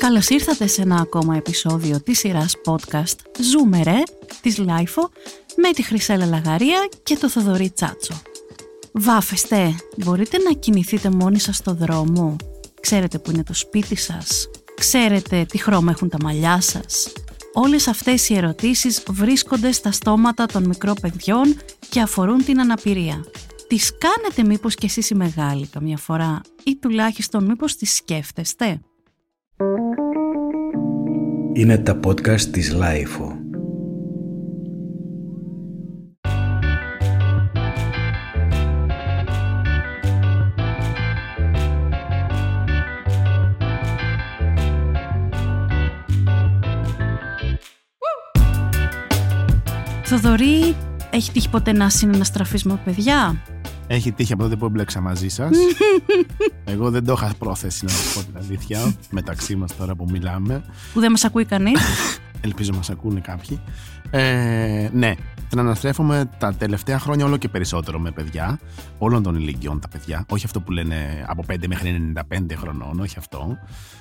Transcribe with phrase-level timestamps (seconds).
[0.00, 4.02] Καλώς ήρθατε σε ένα ακόμα επεισόδιο της σειράς podcast «Ζούμε ρε»
[4.40, 5.10] της LiFO
[5.56, 8.22] με τη Χρυσέλα Λαγαρία και το Θοδωρή Τσάτσο.
[8.92, 12.36] Βάφεστε, μπορείτε να κινηθείτε μόνοι σας στο δρόμο.
[12.80, 14.48] Ξέρετε που είναι το σπίτι σας.
[14.76, 17.12] Ξέρετε τι χρώμα έχουν τα μαλλιά σας.
[17.52, 21.56] Όλες αυτές οι ερωτήσεις βρίσκονται στα στόματα των μικρών παιδιών
[21.88, 23.24] και αφορούν την αναπηρία.
[23.68, 28.80] Τις κάνετε μήπως κι εσείς οι μεγάλοι καμιά φορά ή τουλάχιστον μήπως τις σκέφτεστε;
[31.52, 33.38] Είναι τα podcast της LiFO.
[50.04, 50.76] Θοδωρή,
[51.10, 53.42] έχει τύχει ποτέ να συναναστραφείς με παιδιά;
[53.92, 55.50] Έχει τύχει από τότε που έμπλεξα μαζί σας.
[56.72, 58.94] Εγώ δεν το είχα πρόθεση να σας πω την αλήθεια.
[59.10, 60.64] μεταξύ μας τώρα που μιλάμε.
[60.92, 61.80] Που δεν μας ακούει κανείς.
[62.46, 63.60] Ελπίζω μας ακούνε κάποιοι.
[64.10, 65.14] Ε, ναι,
[65.56, 68.60] αναστρέφομαι τα τελευταία χρόνια όλο και περισσότερο με παιδιά.
[68.98, 70.24] Όλων των ηλικιών τα παιδιά.
[70.28, 73.58] Όχι αυτό που λένε από 5 μέχρι 95 χρονών, όχι αυτό.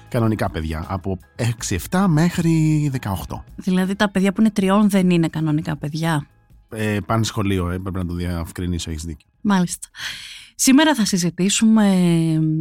[0.09, 0.85] Κανονικά παιδιά.
[0.87, 1.17] Από
[1.89, 3.41] 6-7 μέχρι 18.
[3.55, 6.27] Δηλαδή τα παιδιά που είναι τριών δεν είναι κανονικά παιδιά.
[6.71, 9.29] Ε, πάνε σχολείο, ε, πρέπει να το διευκρινίσω, έχεις δίκιο.
[9.41, 9.87] Μάλιστα.
[10.55, 11.87] Σήμερα θα συζητήσουμε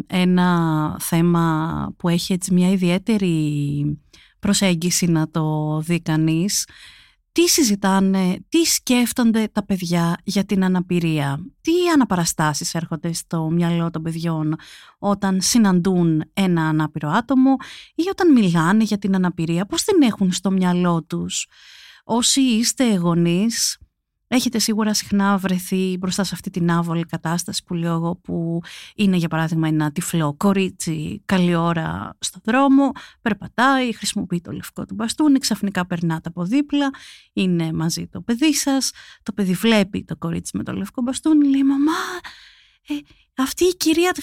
[0.06, 3.98] ένα θέμα που έχει έτσι μια ιδιαίτερη
[4.38, 6.68] προσέγγιση να το δει κανείς.
[7.32, 14.02] Τι συζητάνε, τι σκέφτονται τα παιδιά για την αναπηρία, τι αναπαραστάσεις έρχονται στο μυαλό των
[14.02, 14.56] παιδιών
[14.98, 17.56] όταν συναντούν ένα ανάπηρο άτομο
[17.94, 21.46] ή όταν μιλάνε για την αναπηρία, πώς την έχουν στο μυαλό τους;
[22.04, 23.78] Όσοι είστε γονείς,
[24.30, 28.60] Έχετε σίγουρα συχνά βρεθεί μπροστά σε αυτή την άβολη κατάσταση που λέω εγώ που
[28.94, 34.94] είναι για παράδειγμα ένα τυφλό κορίτσι καλή ώρα στο δρόμο, περπατάει, χρησιμοποιεί το λευκό του
[34.94, 36.90] μπαστούνι, ξαφνικά περνάτε από δίπλα,
[37.32, 38.90] είναι μαζί το παιδί σας,
[39.22, 41.92] το παιδί βλέπει το κορίτσι με το λευκό μπαστούνι, λέει μαμά,
[42.88, 42.94] ε,
[43.34, 44.22] αυτή η κυρία του...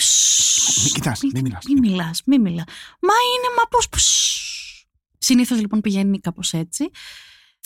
[0.84, 1.64] Μην κοιτάς, μην μιλάς.
[1.66, 2.64] Μην μιλάς, μην μιλά.
[3.00, 3.90] Μα είναι, μα πώς...
[5.18, 6.90] Συνήθως λοιπόν πηγαίνει κάπως έτσι.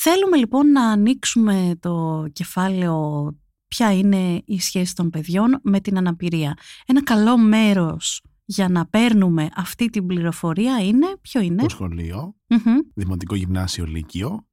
[0.01, 3.27] Θέλουμε λοιπόν να ανοίξουμε το κεφάλαιο
[3.67, 6.57] ποια είναι η σχέση των παιδιών με την αναπηρία.
[6.85, 12.35] Ένα καλό μέρος για να παίρνουμε αυτή την πληροφορία είναι, ποιο είναι; Το σχολειο
[12.93, 14.47] Δημοτικό Γυμνάσιο Λύκειο.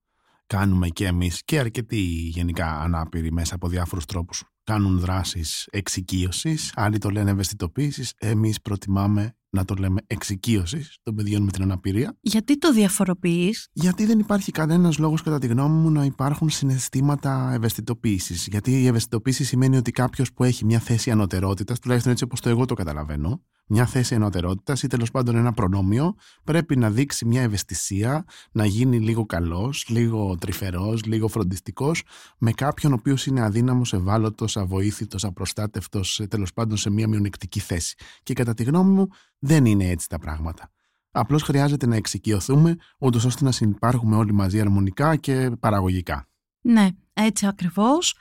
[0.47, 2.03] Κάνουμε και εμείς και αρκετοί
[2.35, 4.45] γενικά ανάπηροι μέσα από διάφορους τρόπους.
[4.65, 11.43] Κάνουν δράσεις εξοικείωσης, άλλοι το λένε ευαισθητοποίησης, εμείς προτιμάμε να το λέμε εξοικείωσης των παιδιών
[11.43, 12.17] με την αναπηρία.
[12.21, 17.51] Γιατί το διαφοροποιείς, Γιατί δεν υπάρχει κανένας λόγος, κατά τη γνώμη μου, να υπάρχουν συναισθήματα
[17.55, 18.47] ευαισθητοποίησης.
[18.47, 22.49] Γιατί η ευαισθητοποίηση σημαίνει ότι κάποιος που έχει μια θέση ανωτερότητας, τουλάχιστον έτσι όπως το
[22.49, 27.43] εγώ το καταλαβαίνω, μια θέση ενωτερότητας ή τέλος πάντων ένα προνόμιο, πρέπει να δείξει μια
[27.43, 32.03] ευαισθησία, να γίνει λίγο καλός, λίγο τρυφερός, λίγο φροντιστικός,
[32.39, 37.97] με κάποιον ο οποίος είναι αδύναμος, ευάλωτος, avoήθητο, απροστάτευτος, τέλος πάντων σε μια μειονεκτική θέση.
[38.23, 40.71] Και κατά τη γνώμη μου, δεν είναι έτσι τα πράγματα.
[41.11, 46.29] Απλώς χρειάζεται να εξοικειωθούμε, ούτως ώστε να συνεπάρχουμε όλοι μαζί αρμονικά και παραγωγικά.
[46.61, 48.17] Ναι, έτσι ακριβώς.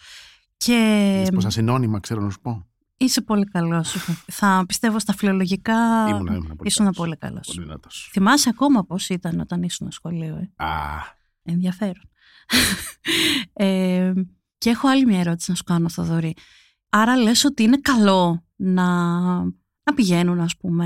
[0.58, 1.28] Και.
[1.34, 2.68] Πω συνώνυμα, ξέρω να σου πω.
[2.98, 3.96] Είσαι πολύ καλός.
[4.28, 6.08] Θα πιστεύω στα φιλολογικά.
[6.10, 7.60] Ήμουν, ήμουν πολύ ήσουν πολύ καλός.
[8.12, 10.74] Θυμάσαι ακόμα πώς ήταν όταν ήσουν στο σχολείο, ε; Α.
[11.44, 12.10] Ενδιαφέρον.
[13.54, 14.14] ε,
[14.58, 16.36] και έχω άλλη μια ερώτηση να σου κάνω, Θοδωρή.
[16.90, 18.86] Άρα λες ότι είναι καλό να,
[19.84, 20.86] να πηγαίνουν, ας πούμε,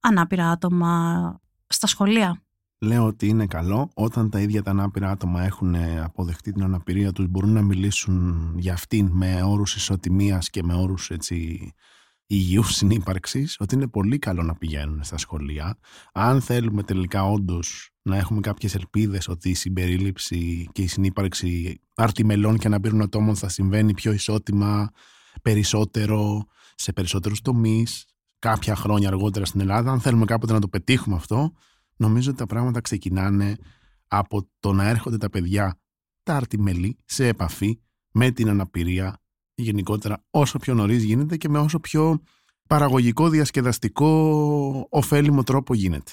[0.00, 2.42] ανάπηρα άτομα στα σχολεία;
[2.78, 3.90] Λέω ότι είναι καλό.
[3.94, 8.72] Όταν τα ίδια τα ανάπηρα άτομα έχουν αποδεχτεί την αναπηρία τους μπορούν να μιλήσουν για
[8.72, 11.72] αυτήν με όρους ισοτιμίας και με όρους έτσι
[12.26, 15.78] υγιούς συνύπαρξης ότι είναι πολύ καλό να πηγαίνουν στα σχολεία.
[16.12, 22.58] Αν θέλουμε τελικά όντως να έχουμε κάποιες ελπίδες ότι η συμπερίληψη και η συνύπαρξη αρτιμελών
[22.58, 24.90] και αναπήρων ατόμων θα συμβαίνει πιο ισότιμα
[25.42, 28.04] περισσότερο σε περισσότερους τομείς
[28.38, 31.52] κάποια χρόνια αργότερα στην Ελλάδα αν θέλουμε κάποτε να το πετύχουμε αυτό
[31.96, 33.56] νομίζω ότι τα πράγματα ξεκινάνε
[34.08, 35.78] από το να έρχονται τα παιδιά
[36.22, 37.78] τα αρτιμελή σε επαφή
[38.10, 39.18] με την αναπηρία
[39.54, 42.20] γενικότερα όσο πιο νωρίς γίνεται και με όσο πιο
[42.68, 46.12] παραγωγικό, διασκεδαστικό, ωφέλιμο τρόπο γίνεται.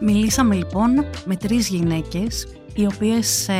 [0.00, 0.90] Μιλήσαμε λοιπόν
[1.24, 3.54] με τρεις γυναίκες οι οποίες ε,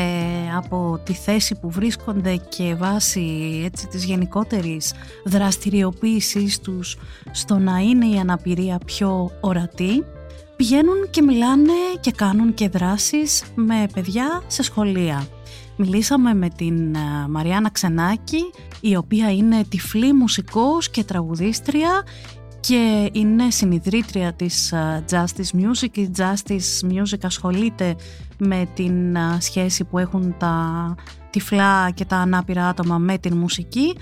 [0.56, 4.92] από τη θέση που βρίσκονται και βάσει έτσι, της γενικότερης
[5.24, 6.96] δραστηριοποίησης τους
[7.30, 10.04] στο να είναι η αναπηρία πιο ορατή
[10.56, 15.26] πηγαίνουν και μιλάνε και κάνουν και δράσεις με παιδιά σε σχολεία.
[15.76, 18.50] Μιλήσαμε με την ε, Μαριάννα Ξενάκη,
[18.80, 22.02] η οποία είναι τυφλή μουσικός και τραγουδίστρια
[22.62, 25.96] και είναι συνειδρήτρια της ε, Justice Music.
[25.96, 27.96] Η Justice Music ασχολείται
[28.38, 30.94] με την ε, σχέση που έχουν τα
[31.30, 33.96] τυφλά και τα ανάπηρα άτομα με την μουσική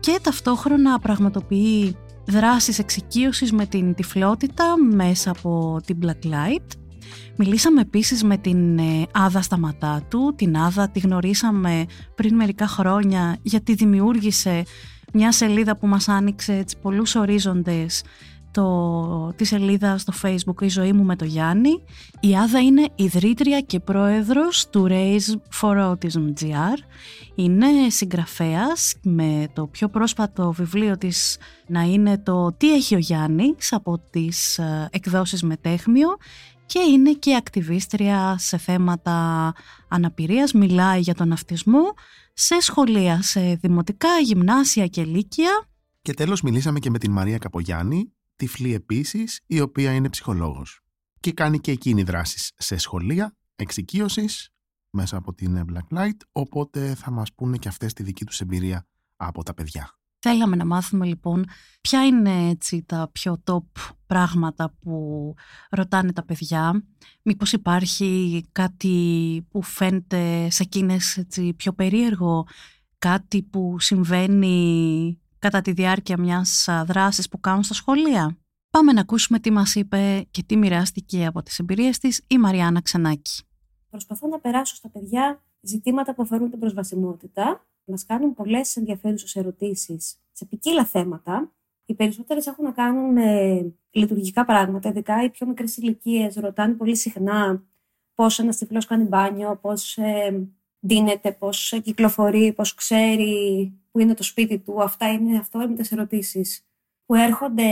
[0.00, 6.66] και ταυτόχρονα πραγματοποιεί δράσεις εξοικείωσης με την τυφλότητα μέσα από την Black Light.
[7.36, 10.34] Μιλήσαμε επίσης με την ε, Άδα Σταματάτου.
[10.36, 11.84] Την Άδα τη γνωρίσαμε
[12.14, 14.64] πριν μερικά χρόνια γιατί δημιούργησε
[15.12, 18.02] μια σελίδα που μας άνοιξε έτσι, πολλούς ορίζοντες
[18.50, 21.82] το, τη σελίδα στο facebook «Η ζωή μου με το Γιάννη».
[22.20, 26.78] Η Άδα είναι ιδρύτρια και πρόεδρος του Raise for Autism GR.
[27.34, 33.72] Είναι συγγραφέας με το πιο πρόσφατο βιβλίο της να είναι το «Τι έχει ο Γιάννης»
[33.72, 36.08] από τις ε, εκδόσεις Μετέχμιο
[36.66, 39.52] και είναι και ακτιβίστρια σε θέματα
[39.88, 41.82] αναπηρίας, μιλάει για τον αυτισμό
[42.40, 45.68] σε σχολεία, σε δημοτικά, γυμνάσια και λύκεια.
[46.02, 50.80] Και τέλος μιλήσαμε και με την Μαρία Καπογιάννη, τυφλή επίσης, η οποία είναι ψυχολόγος.
[51.20, 54.50] Και κάνει και εκείνη δράσεις σε σχολεία, εξοικείωσης,
[54.90, 58.86] μέσα από την Black Light, οπότε θα μας πούνε και αυτές τη δική τους εμπειρία
[59.16, 59.97] από τα παιδιά.
[60.18, 61.44] Θέλαμε να μάθουμε λοιπόν
[61.80, 63.64] ποια είναι έτσι τα πιο top
[64.06, 65.34] πράγματα που
[65.70, 66.84] ρωτάνε τα παιδιά.
[67.22, 72.46] Μήπως υπάρχει κάτι που φαίνεται σε εκείνες έτσι, πιο περίεργο,
[72.98, 78.38] κάτι που συμβαίνει κατά τη διάρκεια μιας δράσης που κάνουν στα σχολεία;
[78.70, 82.82] Πάμε να ακούσουμε τι μας είπε και τι μοιράστηκε από τις εμπειρίες της η Μαριάννα
[82.82, 83.42] Ξενάκη.
[83.90, 87.66] Προσπαθώ να περάσω στα παιδιά ζητήματα που αφορούν την προσβασιμότητα.
[87.88, 91.52] Μας κάνουν πολλές ενδιαφέρουσες ερωτήσεις σε ποικίλα θέματα.
[91.84, 96.96] Οι περισσότερες έχουν να κάνουν με λειτουργικά πράγματα, ειδικά οι πιο μικρές ηλικίες ρωτάνε πολύ
[96.96, 97.62] συχνά
[98.14, 100.48] πώς ένας τυφλός κάνει μπάνιο, πώς ε,
[100.80, 104.82] δίνεται, πώς κυκλοφορεί, πώς ξέρει που είναι το σπίτι του.
[104.82, 106.66] Αυτά είναι αυτόρμητε ερωτήσεις
[107.06, 107.66] που έρχονται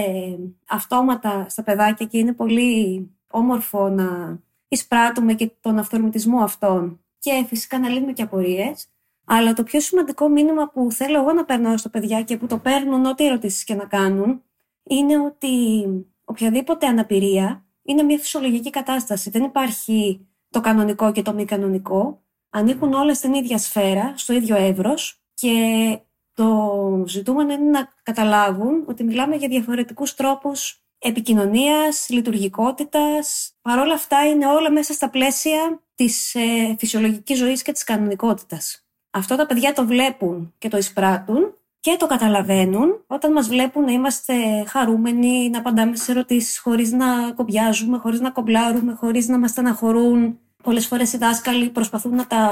[0.68, 7.00] αυτόματα στα παιδάκια και είναι πολύ όμορφο να εισπράττουμε και τον αυτορμητισμό αυτών.
[7.18, 8.88] Και φυσικά να λύνουμε και απορίες.
[9.26, 12.58] Αλλά το πιο σημαντικό μήνυμα που θέλω εγώ να περνάω στα παιδιά και που το
[12.58, 14.43] παίρνουν ό,τι ερωτήσεις και να κάνουν
[14.82, 15.87] είναι ότι
[16.25, 19.31] οποιαδήποτε αναπηρία είναι μια φυσιολογική κατάσταση.
[19.31, 22.23] Δεν υπάρχει το κανονικό και το μη κανονικό.
[22.50, 25.99] Ανήκουν όλες στην ίδια σφαίρα, στο ίδιο εύρος και
[26.32, 33.56] το ζητούμενο είναι να καταλάβουν ότι μιλάμε για διαφορετικούς τρόπους επικοινωνίας, λειτουργικότητας.
[33.62, 38.85] Παρ' όλα αυτά είναι όλα μέσα στα πλαίσια της ε, φυσιολογικής ζωής και της κανονικότητας.
[39.16, 43.92] Αυτό τα παιδιά το βλέπουν και το εισπράττουν και το καταλαβαίνουν όταν μας βλέπουν να
[43.92, 44.34] είμαστε
[44.66, 50.38] χαρούμενοι, να απαντάμε σε ερωτήσεις χωρίς να κομπιάζουμε, χωρίς να κομπλάρουμε, χωρίς να μας στεναχωρούν.
[50.62, 52.48] Πολλές φορές οι δάσκαλοι προσπαθούν να τα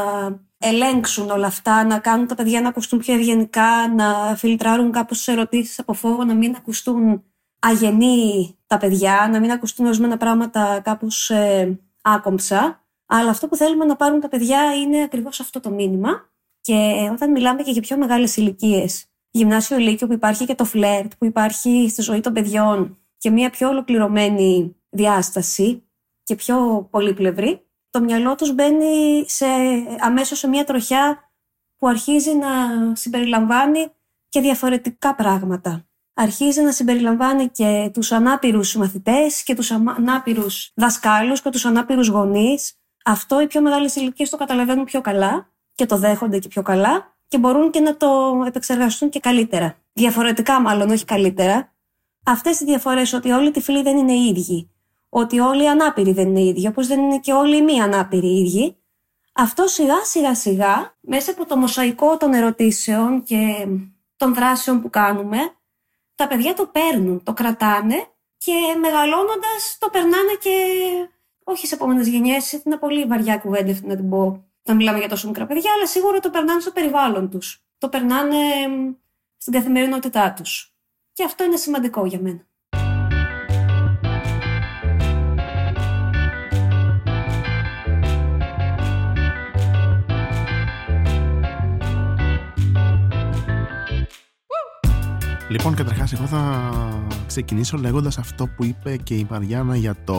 [0.59, 5.29] ελέγξουν όλα αυτά, να κάνουν τα παιδιά να ακουστούν πιο ευγενικά, να φιλτράρουν κάπως τις
[5.29, 7.25] ερωτήσεις από φόβο, να μην ακουστούν
[7.59, 12.85] αγενεί τα παιδιά, να μην ακουστούν ορισμένα πράγματα κάπως ε, άκομψα.
[13.07, 16.33] Αλλά αυτό που θέλουμε να πάρουν τα παιδιά είναι ακριβώς αυτό το μήνυμα.
[16.65, 21.13] Και όταν μιλάμε και για πιο μεγάλες ηλικίες, γυμνάσιο λύκειο που υπάρχει και το φλερτ,
[21.19, 25.89] που υπάρχει στη ζωή των παιδιών και μια πιο ολοκληρωμένη διάσταση
[26.23, 29.47] και πιο πολύπλευρη, το μυαλό τους μπαίνει σε,
[30.01, 31.33] αμέσως σε μια τροχιά
[31.77, 32.49] που αρχίζει να
[32.95, 33.87] συμπεριλαμβάνει
[34.29, 35.89] και διαφορετικά πράγματα.
[36.15, 42.75] Αρχίζει να συμπεριλαμβάνει και τους ανάπηρους μαθητές και τους ανάπηρους δασκάλους και τους ανάπηρους γονείς.
[43.05, 47.17] Αυτό οι πιο μεγάλες ηλικίες το καταλαβαίνουν πιο καλά και το δέχονται και πιο καλά
[47.29, 49.77] και μπορούν και να το επεξεργαστούν και καλύτερα.
[49.93, 51.75] Διαφορετικά μάλλον, όχι καλύτερα.
[52.25, 54.69] Αυτές οι διαφορές ότι όλοι οι τυφλοί δεν είναι ίδιοι
[55.17, 58.39] ότι όλοι οι ανάπηροι δεν είναι ίδιοι, όπως δεν είναι και όλοι οι μη ανάπηροι
[58.39, 58.77] ίδιοι.
[59.33, 63.67] Αυτό σιγά σιγά σιγά, μέσα από το μοσαϊκό των ερωτήσεων και
[64.17, 65.39] των δράσεων που κάνουμε,
[66.15, 68.07] τα παιδιά το παίρνουν, το κρατάνε
[68.39, 70.57] και μεγαλώνοντας το περνάνε και
[71.45, 75.09] όχι σε επόμενες γενιές, είναι πολύ βαριά κουβέντα αυτή να την πω, να μιλάμε για
[75.09, 77.63] τόσο μικρά παιδιά, αλλά σίγουρα το περνάνε στο περιβάλλον τους.
[77.79, 78.37] Το περνάνε
[79.37, 80.75] στην καθημερινότητά τους.
[81.13, 82.47] Και αυτό είναι σημαντικό για μένα.
[95.55, 96.73] Λοιπόν, καταρχάς, εγώ θα
[97.27, 100.17] ξεκινήσω λέγοντας αυτό που είπε και η Μαριάννα για το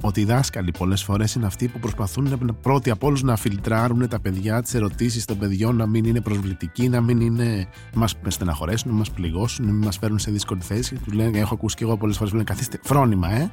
[0.00, 4.20] ότι οι δάσκαλοι πολλές φορές είναι αυτοί που προσπαθούν πρώτοι από όλους να φιλτράρουν τα
[4.20, 7.68] παιδιά, τις ερωτήσεις των παιδιών, να μην είναι προσβλητικοί, να μην είναι.
[7.94, 10.94] μας στεναχωρέσουν, να μας πληγώσουν, να μην μας φέρουν σε δύσκολη θέση.
[10.94, 13.50] Του λένε, έχω ακούσει και εγώ πολλές φορές, λένε καθίστε φρόνημα, ε.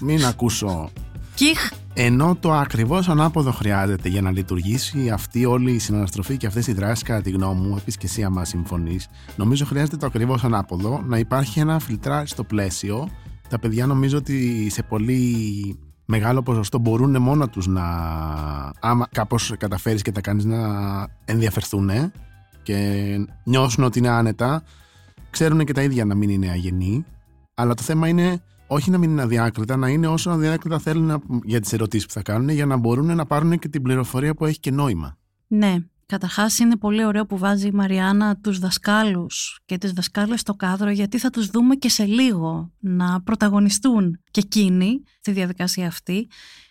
[0.00, 0.90] Μην ακούσω.
[1.38, 1.70] Κιχ.
[1.94, 6.72] Ενώ το ακριβώς ανάποδο χρειάζεται για να λειτουργήσει αυτή όλη η συναναστροφή και αυτές οι
[6.72, 11.02] δράσεις κατά τη γνώμη μου, επίσης και εσύ άμα συμφωνείς, νομίζω χρειάζεται το ακριβώς ανάποδο,
[11.06, 13.08] να υπάρχει ένα φιλτράρι στο πλαίσιο.
[13.48, 15.34] Τα παιδιά νομίζω ότι σε πολύ
[16.04, 17.84] μεγάλο ποσοστό μπορούν μόνο τους να,
[18.80, 20.58] άμα κάπως καταφέρεις και τα κάνεις να
[21.24, 21.90] ενδιαφερθούν
[22.62, 23.06] και
[23.44, 24.62] νιώσουν ότι είναι άνετα,
[25.30, 27.04] ξέρουν και τα ίδια να μην είναι αγενεί,
[27.54, 31.60] αλλά το θέμα είναι όχι να μην είναι αδιάκριτα, να είναι όσο αδιάκριτα θέλουν για
[31.60, 34.60] τις ερωτήσεις που θα κάνουν για να μπορούν να πάρουν και την πληροφορία που έχει
[34.60, 35.18] και νόημα.
[35.46, 35.76] Ναι,
[36.08, 40.90] Καταρχάς είναι πολύ ωραίο που βάζει η Μαριάννα τους δασκάλους και τις δασκάλες στο κάδρο
[40.90, 46.28] γιατί θα τους δούμε και σε λίγο να πρωταγωνιστούν και εκείνοι στη διαδικασία αυτή.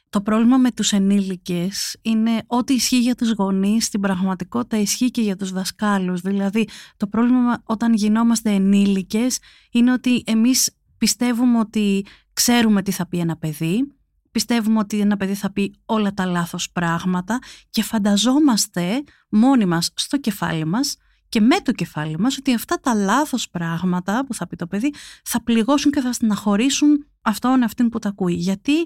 [0.09, 5.21] Το πρόβλημα με τους ενήλικες είναι ότι ισχύει για τους γονείς, στην πραγματικότητα ισχύει και
[5.21, 6.21] για τους δασκάλους.
[6.21, 9.39] Δηλαδή το πρόβλημα όταν γινόμαστε ενήλικες
[9.71, 13.91] είναι ότι εμείς πιστεύουμε ότι ξέρουμε τι θα πει ένα παιδί,
[14.31, 17.39] πιστεύουμε ότι ένα παιδί θα πει όλα τα λάθος πράγματα
[17.69, 20.97] και φανταζόμαστε μόνοι μας στο κεφάλι μας
[21.29, 24.93] και με το κεφάλι μας ότι αυτά τα λάθος πράγματα που θα πει το παιδί
[25.23, 28.33] θα πληγώσουν και θα στεναχωρήσουν αυτόν αυτήν που τα ακούει.
[28.33, 28.85] Γιατί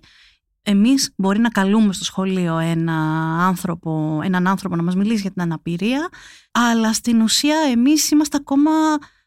[0.61, 2.93] εμείς μπορεί να καλούμε στο σχολείο ένα
[3.45, 6.09] άνθρωπο, έναν άνθρωπο να μας μιλήσει για την αναπηρία,
[6.51, 8.71] αλλά στην ουσία εμείς είμαστε ακόμα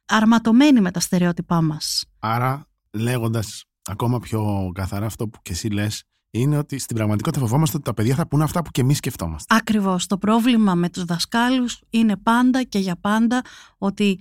[0.06, 2.04] αρματωμένοι με τα στερεότυπά μας.
[2.18, 7.76] Άρα λέγοντας ακόμα πιο καθαρά αυτό που και εσύ λες, είναι ότι στην πραγματικότητα φοβόμαστε
[7.76, 9.54] ότι τα παιδιά θα πούνε αυτά που και εμείς σκεφτόμαστε.
[9.54, 10.06] Ακριβώς.
[10.06, 13.42] Το πρόβλημα με τους δασκάλους είναι πάντα και για πάντα
[13.78, 14.20] ότι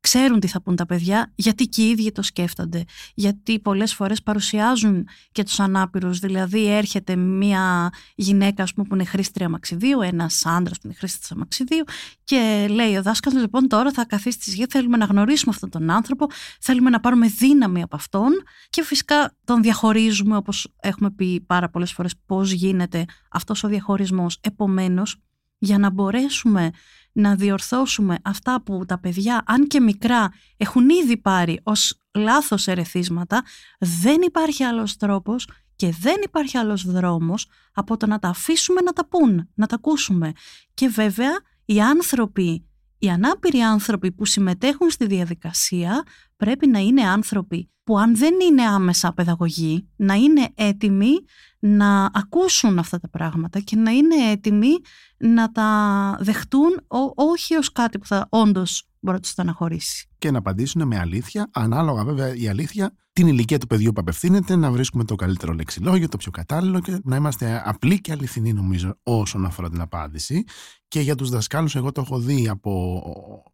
[0.00, 2.84] ξέρουν τι θα πούν τα παιδιά, γιατί και οι ίδιοι το σκέφτονται.
[3.14, 9.04] Γιατί πολλές φορές παρουσιάζουν και τους ανάπηρους, δηλαδή έρχεται μια γυναίκα ας πούμε, που είναι
[9.04, 11.84] χρήστρια αμαξιδίου, ένας άντρας που είναι χρήστης αμαξιδίου
[12.24, 15.90] και λέει ο δάσκαλος λοιπόν τώρα θα καθίσει στη γη, θέλουμε να γνωρίσουμε αυτόν τον
[15.90, 16.26] άνθρωπο,
[16.60, 18.30] θέλουμε να πάρουμε δύναμη από αυτόν
[18.70, 24.38] και φυσικά τον διαχωρίζουμε όπως έχουμε πει πάρα πολλές φορές πώς γίνεται αυτός ο διαχωρισμός.
[24.40, 25.16] Επομένως,
[25.58, 26.70] για να μπορέσουμε
[27.16, 33.44] να διορθώσουμε αυτά που τα παιδιά, αν και μικρά, έχουν ήδη πάρει ως λάθος ερεθίσματα,
[33.78, 38.92] δεν υπάρχει άλλος τρόπος και δεν υπάρχει άλλος δρόμος από το να τα αφήσουμε να
[38.92, 40.32] τα πούν, να τα ακούσουμε.
[40.74, 41.30] Και βέβαια
[41.64, 42.66] οι άνθρωποι,
[42.98, 46.02] οι ανάπηροι άνθρωποι που συμμετέχουν στη διαδικασία
[46.36, 51.12] πρέπει να είναι άνθρωποι που αν δεν είναι άμεσα παιδαγωγοί, να είναι έτοιμοι
[51.58, 54.72] να ακούσουν αυτά τα πράγματα και να είναι έτοιμοι
[55.16, 56.80] να τα δεχτούν
[57.14, 60.08] όχι ως κάτι που θα όντως μπορεί να τους στεναχωρήσει.
[60.18, 64.56] Και να απαντήσουν με αλήθεια, ανάλογα βέβαια η αλήθεια, την ηλικία του παιδιού που απευθύνεται,
[64.56, 68.98] να βρίσκουμε το καλύτερο λεξιλόγιο, το πιο κατάλληλο και να είμαστε απλοί και αληθινοί νομίζω
[69.02, 70.44] όσον αφορά την απάντηση.
[70.88, 73.02] Και για τους δασκάλους εγώ το έχω δει από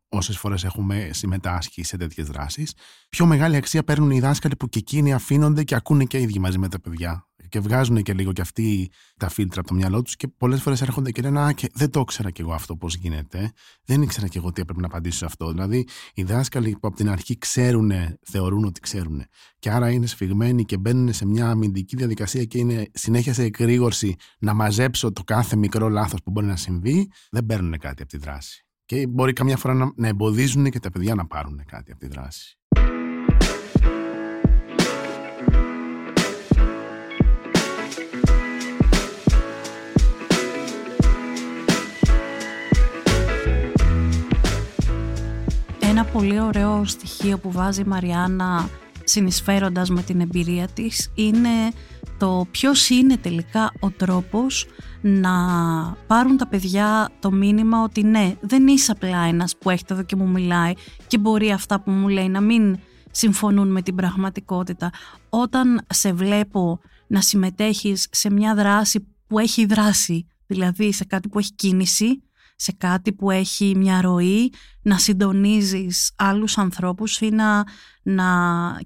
[0.09, 2.75] όσες φορές έχουμε συμμετάσχει σε τέτοιες δράσεις.
[3.09, 6.39] Πιο μεγάλη αξία παίρνουν οι δάσκαλοι που και εκείνοι αφήνονται και ακούνε και οι ίδιοι
[6.39, 10.03] μαζί με τα παιδιά και βγάζουν και λίγο και αυτοί τα φίλτρα από το μυαλό
[10.03, 12.77] τους και πολλές φορές έρχονται και λένε Α, και δεν το ήξερα κι εγώ αυτό
[12.77, 13.53] πώς γίνεται.
[13.85, 15.51] Δεν ήξερα κι εγώ τι έπρεπε να απαντήσω σε αυτό.
[15.51, 17.93] Δηλαδή, οι δάσκαλοι που από την αρχή ξέρουν,
[18.23, 19.23] θεωρούν ότι ξέρουν.
[19.59, 24.17] Και άρα είναι σφιγμένοι και μπαίνουν σε μια αμυντική διαδικασία και είναι συνέχεια σε εκρήγορση
[24.39, 28.19] να μαζέψω το κάθε μικρό λάθος που μπορεί να συμβεί, δεν παίρνουν κάτι από τη
[28.19, 28.67] δράση.
[28.85, 32.07] Και μπορεί καμιά φορά να, να εμποδίζουν και τα παιδιά να πάρουν κάτι από τη
[32.07, 32.57] δράση.
[45.93, 48.69] Ένα πολύ ωραίο στοιχείο που βάζει η Μαριάννα
[49.05, 51.49] συνεισφέροντας με την εμπειρία της είναι
[52.19, 54.67] το ποιος είναι τελικά ο τρόπος
[55.01, 55.33] να
[56.07, 60.17] πάρουν τα παιδιά το μήνυμα ότι ναι, δεν είσαι απλά ένας που έχετε εδώ και
[60.17, 60.73] μου μιλάει
[61.07, 62.79] και μπορεί αυτά που μου λέει να μην
[63.11, 64.91] συμφωνούν με την πραγματικότητα.
[65.29, 71.39] Όταν σε βλέπω να συμμετέχεις σε μια δράση που έχει δράση, δηλαδή σε κάτι που
[71.39, 72.23] έχει κίνηση,
[72.63, 74.53] σε κάτι που έχει μια ροή,
[74.83, 77.65] να συντονίζεις άλλους ανθρώπους ή να,
[78.03, 78.25] να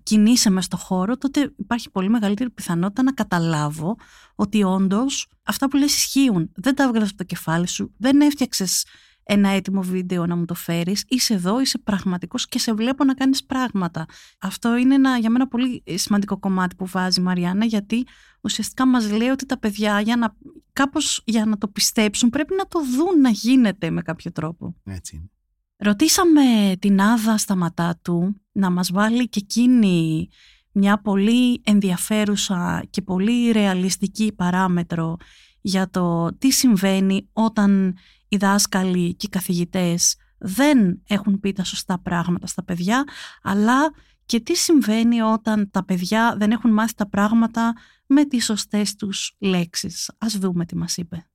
[0.02, 3.96] κινείσαι μες στο χώρο, τότε υπάρχει πολύ μεγαλύτερη πιθανότητα να καταλάβω
[4.34, 6.50] ότι όντως αυτά που λες ισχύουν.
[6.54, 8.84] Δεν τα έβγαλες από το κεφάλι σου, δεν έφτιαξες
[9.28, 13.14] ένα έτοιμο βίντεο να μου το φέρεις, είσαι εδώ, είσαι πραγματικός και σε βλέπω να
[13.14, 14.06] κάνεις πράγματα.
[14.40, 18.06] Αυτό είναι ένα για μένα πολύ σημαντικό κομμάτι που βάζει η Μαριάννα γιατί
[18.46, 20.36] ουσιαστικά μας λέει ότι τα παιδιά για να,
[20.72, 24.74] κάπως για να το πιστέψουν πρέπει να το δουν να γίνεται με κάποιο τρόπο.
[24.84, 25.30] Έτσι είναι.
[25.76, 30.28] Ρωτήσαμε την Άδα στα του να μας βάλει και εκείνη
[30.72, 35.16] μια πολύ ενδιαφέρουσα και πολύ ρεαλιστική παράμετρο
[35.60, 37.96] για το τι συμβαίνει όταν
[38.28, 43.04] οι δάσκαλοι και οι καθηγητές δεν έχουν πει τα σωστά πράγματα στα παιδιά,
[43.42, 43.92] αλλά
[44.26, 47.74] και τι συμβαίνει όταν τα παιδιά δεν έχουν μάθει τα πράγματα
[48.06, 50.12] με τις σωστές τους λέξεις.
[50.18, 51.26] Ας δούμε τι μας είπε.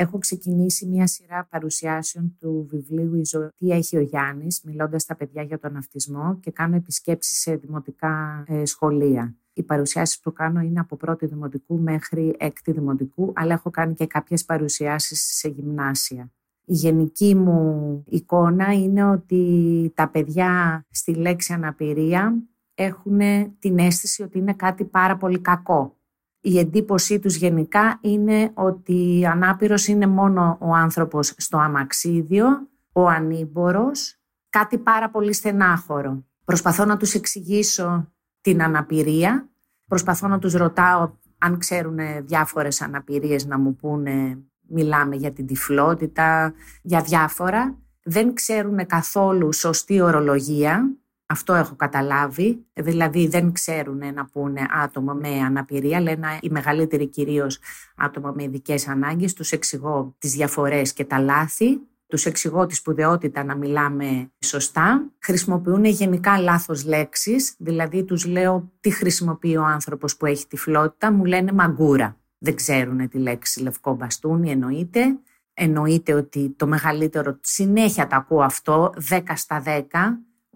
[0.00, 5.16] Έχω ξεκινήσει μια σειρά παρουσιάσεων του βιβλίου «Η ζωή τι έχει ο Γιάννης», μιλώντας στα
[5.16, 9.36] παιδιά για τον αυτισμό και κάνω επισκέψεις σε δημοτικά ε, σχολεία.
[9.52, 14.06] Οι παρουσιάσεις που κάνω είναι από πρώτη δημοτικού μέχρι έκτη δημοτικού, αλλά έχω κάνει και
[14.06, 16.32] κάποιες παρουσιάσεις σε γυμνάσια.
[16.64, 22.42] Η γενική μου εικόνα είναι ότι τα παιδιά στη λέξη αναπηρία
[22.74, 23.18] έχουν
[23.58, 25.97] την αίσθηση ότι είναι κάτι πάρα πολύ κακό.
[26.40, 32.46] Η εντύπωσή τους γενικά είναι ότι ανάπηρος είναι μόνο ο άνθρωπος στο αμαξίδιο,
[32.92, 34.16] ο ανήμπορος,
[34.48, 36.24] κάτι πάρα πολύ στενάχωρο.
[36.44, 39.48] Προσπαθώ να τους εξηγήσω την αναπηρία,
[39.86, 46.54] προσπαθώ να τους ρωτάω αν ξέρουν διάφορες αναπηρίες να μου πούνε μιλάμε για την τυφλότητα,
[46.82, 47.78] για διάφορα.
[48.02, 50.96] Δεν ξέρουν καθόλου σωστή ορολογία,
[51.30, 57.58] αυτό έχω καταλάβει, δηλαδή δεν ξέρουν να πούνε άτομα με αναπηρία, λένε οι μεγαλύτεροι κυρίως
[57.96, 63.44] άτομα με ειδικές ανάγκες, τους εξηγώ τις διαφορές και τα λάθη, τους εξηγώ τη σπουδαιότητα
[63.44, 65.10] να μιλάμε σωστά.
[65.18, 71.24] Χρησιμοποιούν γενικά λάθος λέξεις, δηλαδή τους λέω τι χρησιμοποιεί ο άνθρωπος που έχει τυφλότητα, μου
[71.24, 72.16] λένε μαγκούρα.
[72.38, 75.18] Δεν ξέρουν τη λέξη λευκό μπαστούνι, εννοείται.
[75.54, 79.80] Εννοείται ότι το μεγαλύτερο, συνέχεια το ακούω αυτό, 10 στα 10,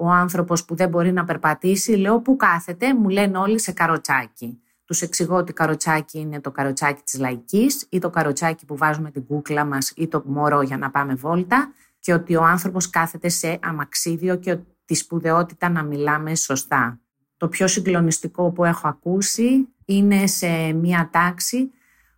[0.02, 4.60] ο άνθρωπος που δεν μπορεί να περπατήσει, λέω που κάθεται, μου λένε όλοι σε καροτσάκι.
[4.84, 9.26] Τους εξηγώ ότι καροτσάκι είναι το καροτσάκι της λαϊκής ή το καροτσάκι που βάζουμε την
[9.26, 13.58] κούκλα μας ή το μωρό για να πάμε βόλτα και ότι ο άνθρωπος κάθεται σε
[13.62, 17.00] αμαξίδιο και τη σπουδαιότητα να μιλάμε σωστά.
[17.36, 21.70] Το πιο συγκλονιστικό που έχω ακούσει είναι σε μια τάξη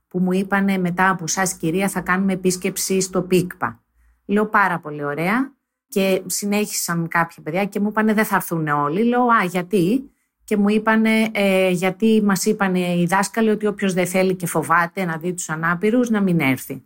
[0.09, 3.83] που μου είπανε μετά από σας κυρία θα κάνουμε επίσκεψη στο ΠΙΚΠΑ.
[4.27, 5.53] Λέω πάρα πολύ ωραία
[5.95, 9.05] και συνέχισαν κάποια παιδιά και μου είπανε δεν θα έρθουν όλοι.
[9.05, 10.11] Λέω α γιατί;
[10.45, 15.05] Και μου είπανε ε, γιατί μας είπαν οι δάσκαλοι ότι όποιος δεν θέλει και φοβάται
[15.05, 16.85] να δει τους ανάπηρους να μην έρθει.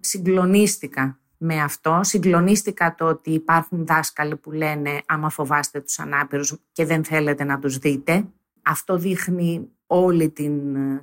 [0.00, 2.00] Συγκλονίστηκα με αυτό.
[2.02, 7.58] Συγκλονίστηκα το ότι υπάρχουν δάσκαλοι που λένε άμα φοβάστε τους ανάπηρους και δεν θέλετε να
[7.58, 8.24] τους δείτε.
[8.62, 10.52] Αυτό δείχνει όλη την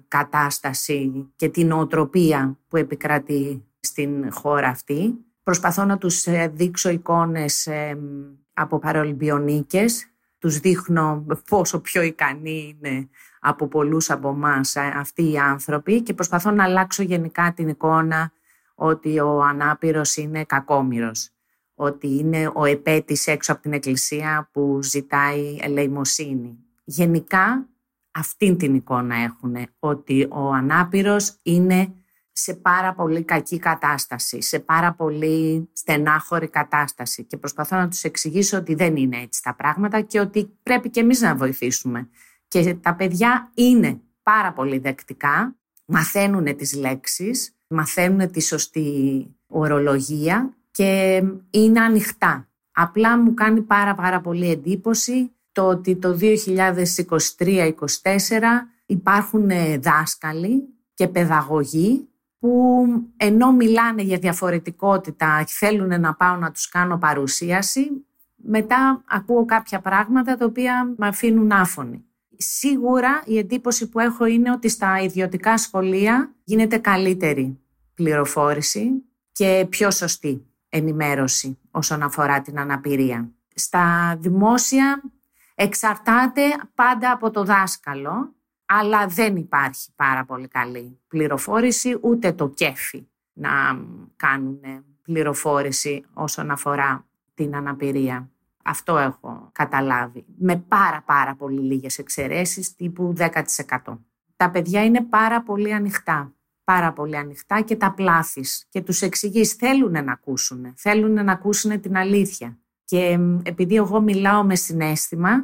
[0.08, 5.27] κατάσταση και την οτροπία που επικρατεί στην χώρα αυτή.
[5.48, 7.68] Προσπαθώ να τους ε, δείξω εικόνες
[8.54, 10.08] από παρολυμπιονίκες.
[10.38, 16.52] Τους δείχνω πόσο πιο ικανοί είναι από πολλούς από εμάς αυτοί οι άνθρωποι και προσπαθώ
[16.52, 18.32] να αλλάξω γενικά την εικόνα
[18.76, 21.30] ότι ο ανάπηρος είναι κακόμυρος.
[21.76, 26.58] Ότι είναι ο επέτης έξω από την εκκλησία που ζητάει ελεημοσύνη.
[26.84, 27.68] Γενικά
[28.12, 31.94] αυτήν την εικόνα έχουν, ότι ο ανάπηρος είναι
[32.40, 38.58] σε πάρα πολύ κακή κατάσταση, σε πάρα πολύ στενάχωρη κατάσταση και προσπαθώ να τους εξηγήσω
[38.58, 42.10] ότι δεν είναι έτσι τα πράγματα και ότι πρέπει και εμείς να βοηθήσουμε.
[42.48, 51.24] Και τα παιδιά είναι πάρα πολύ δεκτικά, μαθαίνουν τις λέξεις, μαθαίνουν τη σωστή ορολογία και
[51.50, 52.50] είναι ανοιχτά.
[52.72, 57.72] Απλά μου κάνει πάρα πάρα πολύ εντύπωση το ότι το 2023-2024
[58.86, 62.07] υπάρχουν δάσκαλοι και παιδαγωγοί
[62.40, 62.86] που
[63.18, 69.80] ενώ μιλάνε για διαφορετικότητα και θέλουν να πάω να τους κάνω παρουσίαση, μετά ακούω κάποια
[69.80, 72.06] πράγματα τα οποία με αφήνουν άφωνοι.
[72.38, 77.60] Σίγουρα η εντύπωση που έχω είναι ότι στα ιδιωτικά σχολεία γίνεται καλύτερη
[77.94, 83.32] πληροφόρηση και πιο σωστή ενημέρωση όσον αφορά την αναπηρία.
[83.56, 85.02] Στα δημόσια
[85.56, 86.42] εξαρτάται
[86.76, 88.36] πάντα από το δάσκαλο
[88.68, 93.50] αλλά δεν υπάρχει πάρα πολύ καλή πληροφόρηση, ούτε το κέφι να
[94.16, 94.60] κάνουν
[95.02, 98.30] πληροφόρηση όσον αφορά την αναπηρία.
[98.64, 100.26] Αυτό έχω καταλάβει.
[100.38, 103.30] Με πάρα πάρα πολύ λίγες εξαιρέσεις, τύπου 10%.
[104.36, 106.32] Τα παιδιά είναι πάρα πολύ ανοιχτά.
[106.64, 111.82] Πάρα πολύ ανοιχτά και τα πλάθεις και τους εξηγείς θέλουν να ακούσουν, θέλουν να ακούσουν
[111.82, 112.58] την αλήθεια.
[112.84, 115.44] Και επειδή εγώ μιλάω με συνέστημα, ε,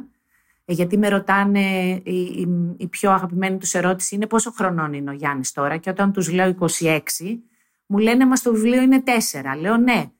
[0.64, 1.60] γιατί με ρωτάνε,
[2.04, 6.12] η, η, πιο αγαπημένη τους ερώτηση είναι πόσο χρονών είναι ο Γιάννης τώρα και όταν
[6.12, 6.98] τους λέω 26,
[7.86, 9.60] μου λένε μα το βιβλίο είναι 4.
[9.60, 10.10] Λέω ναι,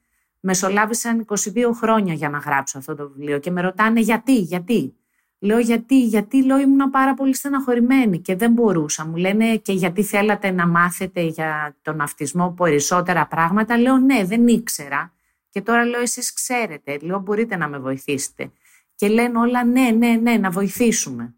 [0.40, 1.36] μεσολάβησαν 22
[1.74, 4.94] χρόνια για να γράψω αυτό το βιβλίο και με ρωτάνε γιατί, γιατί;
[5.38, 9.06] Λέω γιατί, γιατί λέω ήμουν πάρα πολύ στεναχωρημένη και δεν μπορούσα.
[9.06, 14.48] Μου λένε και γιατί θέλατε να μάθετε για τον αυτισμό περισσότερα πράγματα; Λέω ναι, δεν
[14.48, 15.12] ήξερα.
[15.50, 18.50] Και τώρα λέω εσείς ξέρετε, λέω μπορείτε να με βοηθήσετε
[18.94, 21.34] και λένε όλα ναι, ναι, ναι, να βοηθήσουμε.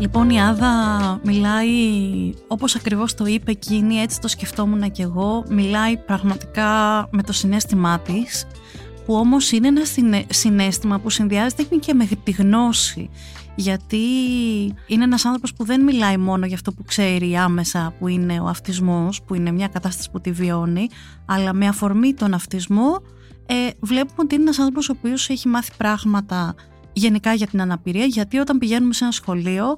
[0.00, 1.68] Λοιπόν η Άδα μιλάει
[2.46, 7.98] όπως ακριβώς το είπε εκείνη, έτσι το σκεφτόμουν και εγώ, μιλάει πραγματικά με το συνέστημά
[7.98, 8.46] της
[9.08, 9.82] που όμως είναι ένα
[10.28, 13.10] συνέστημα που συνδυάζεται και με τη γνώση.
[13.54, 13.96] Γιατί
[14.86, 18.46] είναι ένας άνθρωπος που δεν μιλάει μόνο για αυτό που ξέρει άμεσα που είναι ο
[18.46, 20.88] αυτισμός, που είναι μια κατάσταση που τη βιώνει,
[21.26, 23.02] αλλά με αφορμή τον αυτισμό
[23.46, 26.54] ε, βλέπουμε ότι είναι ένας άνθρωπος ο οποίος έχει μάθει πράγματα
[26.92, 29.76] γενικά για την αναπηρία, γιατί όταν πηγαίνουμε σε ένα σχολείο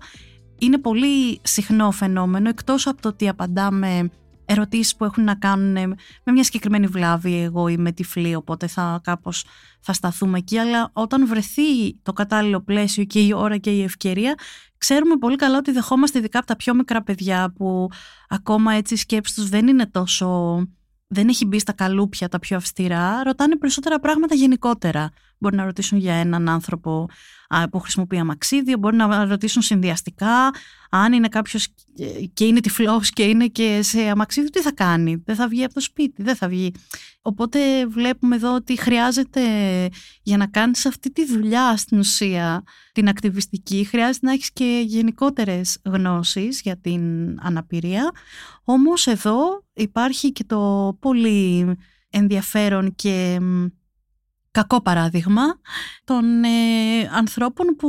[0.58, 4.10] είναι πολύ συχνό φαινόμενο, εκτός από το ότι απαντάμε
[4.50, 9.44] ερωτήσεις που έχουν να κάνουν με μια συγκεκριμένη βλάβη εγώ είμαι τυφλή οπότε θα κάπως
[9.80, 14.34] θα σταθούμε εκεί αλλά όταν βρεθεί το κατάλληλο πλαίσιο και η ώρα και η ευκαιρία
[14.78, 17.88] ξέρουμε πολύ καλά ότι δεχόμαστε ειδικά από τα πιο μικρά παιδιά που
[18.28, 20.58] ακόμα έτσι οι σκέψεις τους δεν είναι τόσο
[21.12, 25.10] δεν έχει μπει στα καλούπια τα πιο αυστηρά, ρωτάνε περισσότερα πράγματα γενικότερα.
[25.42, 27.08] Μπορεί να ρωτήσουν για έναν άνθρωπο
[27.70, 30.50] που χρησιμοποιεί αμαξίδιο, μπορεί να ρωτήσουν συνδυαστικά,
[30.90, 31.68] αν είναι κάποιος
[32.32, 35.74] και είναι τυφλός και είναι και σε αμαξίδιο, τι θα κάνει; Δεν θα βγει από
[35.74, 36.72] το σπίτι, δεν θα βγει.
[37.22, 39.42] Οπότε βλέπουμε εδώ ότι χρειάζεται
[40.22, 45.78] για να κάνεις αυτή τη δουλειά στην ουσία, την ακτιβιστική, χρειάζεται να έχεις και γενικότερες
[45.84, 47.02] γνώσεις για την
[47.40, 48.10] αναπηρία.
[48.64, 51.76] Όμως εδώ υπάρχει και το πολύ
[52.10, 53.38] ενδιαφέρον και
[54.50, 55.42] κακό παράδειγμα
[56.04, 56.48] των ε,
[57.14, 57.88] ανθρώπων που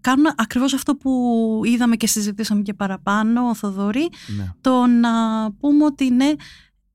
[0.00, 4.52] κάνουν ακριβώς αυτό που είδαμε και συζητήσαμε και παραπάνω, ο Θοδωρή, ναι.
[4.60, 5.12] το να
[5.52, 6.32] πούμε ότι ναι,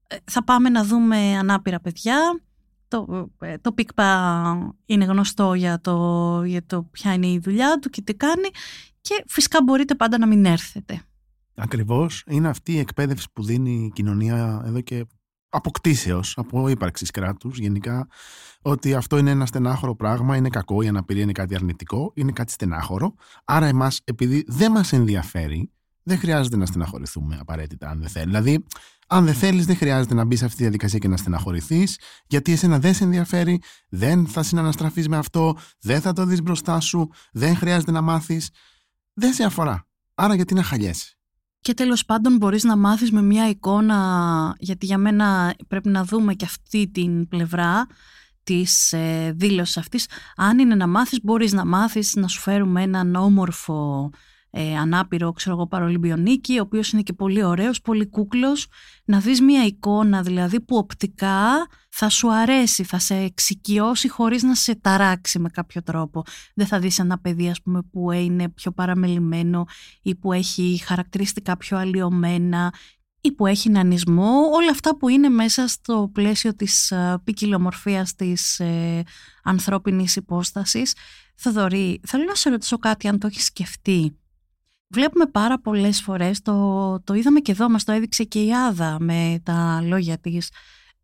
[0.08, 2.42] ε, θα πάμε να δούμε ανάπηρα παιδιά,
[2.88, 7.90] το, ε, το ΠΙΚΠΑ είναι γνωστό για το, για το ποια είναι η δουλειά του
[7.90, 8.50] και τι κάνει
[9.02, 11.02] και φυσικά μπορείτε πάντα να μην έρθετε.
[11.56, 15.06] Ακριβώς, είναι αυτή η εκπαίδευση που δίνει η κοινωνία εδώ και
[15.52, 18.08] αποκτήσεως, από ύπαρξης κράτους γενικά,
[18.62, 22.52] ότι αυτό είναι ένα στενάχωρο πράγμα, είναι κακό, η αναπηρία είναι κάτι αρνητικό, είναι κάτι
[22.52, 23.14] στενάχωρο.
[23.46, 25.72] Άρα εμάς, επειδή δεν μας ενδιαφέρει,
[26.04, 28.26] δεν χρειάζεται να στεναχωρηθούμε απαραίτητα αν δεν θέλει.
[28.26, 28.66] Δηλαδή,
[29.08, 32.52] αν δεν θέλεις, δεν χρειάζεται να μπεις σε αυτή τη διαδικασία και να στεναχωρηθείς, γιατί
[32.52, 37.10] εσένα δεν σε ενδιαφέρει, δεν θα συναναστραφείς με αυτό, δεν θα το δεις μπροστά σου,
[37.32, 38.50] δεν χρειάζεται να μάθεις.
[39.14, 39.88] Δεν σε αφορά.
[40.16, 41.16] Άρα, γιατί να χαλιέσαι;
[41.62, 46.34] Και τέλος πάντων μπορείς να μάθεις με μια εικόνα, γιατί για μένα πρέπει να δούμε
[46.34, 47.88] και αυτή την πλευρά
[48.44, 50.08] της ε, δήλωσης αυτής.
[50.36, 54.10] Αν είναι να μάθεις, μπορείς να μάθεις, να σου φέρουμε έναν όμορφο
[54.54, 58.68] ε, ανάπηρο, ξέρω εγώ, παρολυμπιονίκη, ο οποίος είναι και πολύ ωραίος, πολύ κούκλος,
[59.06, 64.56] να δεις μια εικόνα δηλαδή που οπτικά θα σου αρέσει, θα σε εξοικειώσει χωρίς να
[64.56, 66.24] σε ταράξει με κάποιο τρόπο.
[66.56, 69.66] Δεν θα δεις ένα παιδί ας πούμε που είναι πιο παραμελημένο
[70.02, 72.74] ή που έχει χαρακτηριστικά πιο αλλοιωμένα
[73.22, 78.60] ή που έχει νανισμό, όλα αυτά που είναι μέσα στο πλαίσιο της ε, ποικιλομορφίας της
[78.60, 79.04] ε,
[79.44, 80.96] ανθρώπινης υπόστασης.
[81.36, 84.21] Θοδωρή, θέλω να σε ρωτήσω κάτι αν το έχεις σκεφτεί
[84.92, 88.98] βλέπουμε πάρα πολλές φορές, το, το είδαμε και εδώ, μας το έδειξε και η Άδα
[89.00, 90.52] με τα λόγια της,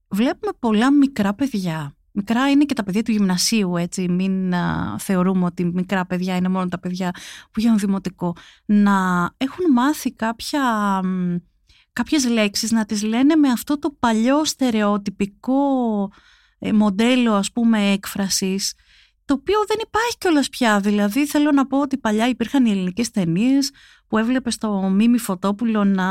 [0.07, 1.91] βλέπουμε πολλά μικρά παιδιά.
[2.11, 4.53] Μικρά είναι και τα παιδιά του γυμνασίου, έτσι, μην
[4.97, 7.11] θεωρούμε ότι μικρά παιδιά είναι μόνο τα παιδιά
[7.51, 8.35] που γίνουν δημοτικό.
[8.65, 10.61] Να έχουν μάθει κάποια,
[11.93, 15.59] κάποιες λέξεις, να τις λένε με αυτό το παλιό στερεοτυπικό
[16.59, 18.73] ε, μοντέλο, ας πούμε, έκφρασης,
[19.27, 20.79] το οποίο δεν υπάρχει κιόλας πια.
[20.79, 23.71] Δηλαδή, θέλω να πω ότι παλιά υπήρχαν οι ελληνικές ταινίες
[24.07, 26.09] που έβλεπες το Μίμη Φωτόπουλο να,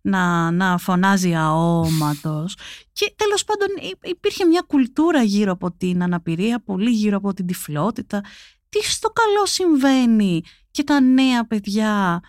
[0.00, 2.56] να, να φωνάζει αόματος.
[2.92, 3.68] Και τέλος πάντων
[4.02, 8.20] υπήρχε μια κουλτούρα γύρω από την αναπηρία, πολύ γύρω από την τυφλότητα.
[8.68, 12.20] Τι στο καλό συμβαίνει και τα νέα παιδιά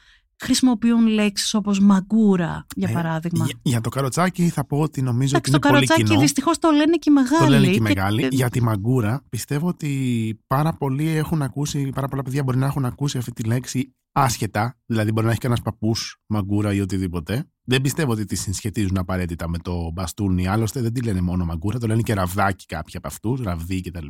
[0.41, 3.47] χρησιμοποιούν λέξεις όπως μαγκούρα, για ε, παράδειγμα.
[3.61, 5.85] για, το καροτσάκι θα πω ότι νομίζω ότι είναι πολύ κοινό.
[5.85, 7.43] Το καροτσάκι δυστυχώς το λένε και οι μεγάλοι.
[7.43, 8.27] Το λένε και οι μεγάλοι.
[8.31, 12.85] Για τη μαγκούρα πιστεύω ότι πάρα πολλοί έχουν ακούσει, πάρα πολλά παιδιά μπορεί να έχουν
[12.85, 14.77] ακούσει αυτή τη λέξη άσχετα.
[14.85, 17.49] Δηλαδή μπορεί να έχει κανένας παππούς μαγκούρα ή οτιδήποτε.
[17.63, 20.47] Δεν πιστεύω ότι τη συσχετίζουν απαραίτητα με το μπαστούνι.
[20.47, 24.07] Άλλωστε δεν τη λένε μόνο μαγκούρα, το λένε και ραβδάκι κάποιοι από αυτούς, ραβδί κτλ.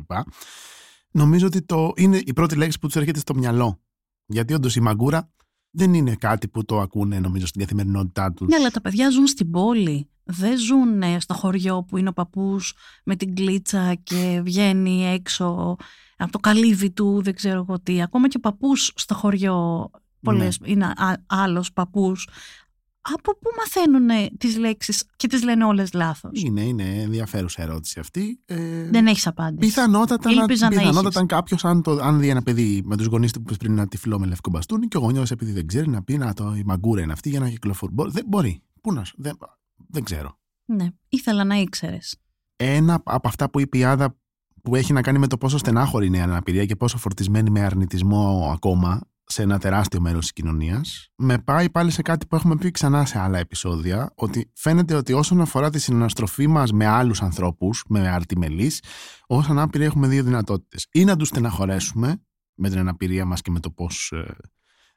[1.10, 3.80] Νομίζω ότι το είναι η πρώτη λέξη που τους έρχεται στο μυαλό.
[4.26, 5.30] Γιατί όντως η μαγκούρα
[5.72, 8.48] δεν είναι κάτι που το ακούνε νομίζω στην καθημερινότητά τους.
[8.48, 10.06] Ναι, αλλά τα παιδιά ζουν στην πόλη.
[10.24, 15.76] Δεν ζουν στο χωριό που είναι ο παππούς με την κλίτσα και βγαίνει έξω
[16.16, 18.02] από το καλύβι του, δεν ξέρω εγώ τι.
[18.02, 20.70] Ακόμα και ο παππούς στο χωριό πολλές, ναι.
[20.70, 20.92] είναι
[21.26, 22.28] άλλος παππούς
[23.02, 28.40] από πού μαθαίνουν τις λέξεις και τις λένε όλες λάθος; Είναι, είναι ενδιαφέρουσα ερώτηση αυτή.
[28.44, 29.68] Ε, Δεν έχεις απάντηση.
[29.68, 33.42] Πιθανότατα, Ήλπιζα να, πιθανότατα αν κάποιος, αν, αν δει ένα παιδί με τους γονείς του
[33.42, 36.16] που πριν ένα τυφλό με λευκό μπαστούνι και ο γονιός επειδή δεν ξέρει να πει
[36.16, 37.92] να το η μαγκούρα είναι αυτή για να κυκλοφορεί.
[37.96, 38.62] Δεν μπορεί.
[38.80, 39.38] Πού να δεν,
[39.88, 40.38] δεν ξέρω.
[40.64, 42.16] Ναι, ήθελα να ήξερες.
[42.56, 44.16] Ένα από αυτά που είπε η Άδα
[44.62, 47.60] που έχει να κάνει με το πόσο στενάχωρη είναι η αναπηρία και πόσο φορτισμένη με
[47.60, 49.00] αρνητισμό ακόμα
[49.32, 53.04] σε ένα τεράστιο μέρος της κοινωνίας, με πάει πάλι σε κάτι που έχουμε πει ξανά
[53.04, 58.08] σε άλλα επεισόδια, ότι φαίνεται ότι όσον αφορά τη συναναστροφή μας με άλλους ανθρώπους, με
[58.08, 58.82] αρτιμελείς,
[59.28, 60.86] ω ανάπηροι έχουμε δύο δυνατότητες.
[60.92, 62.22] Ή να τους στεναχωρέσουμε
[62.54, 64.36] με την αναπηρία μας και με το πώς ε,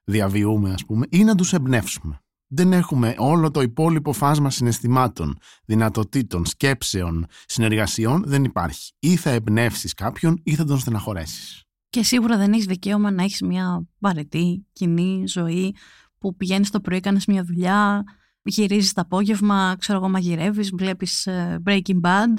[0.03, 2.19] διαβιούμε, ας πούμε, ή να τους εμπνεύσουμε.
[2.47, 8.91] Δεν έχουμε όλο το υπόλοιπο φάσμα συναισθημάτων, δυνατοτήτων, σκέψεων, συνεργασιών, δεν υπάρχει.
[8.99, 11.64] Ή θα εμπνεύσεις κάποιον ή θα τον στεναχωρέσεις.
[11.95, 15.75] Και σίγουρα δεν έχεις δικαίωμα να έχεις μια βαρετή, κοινή ζωή
[16.17, 18.03] που πηγαίνεις το πρωί, κάνεις μια δουλειά,
[18.43, 22.33] γυρίζεις το απόγευμα, ξέρω εγώ, μαγειρεύεις, βλέπεις ε, Breaking Bad.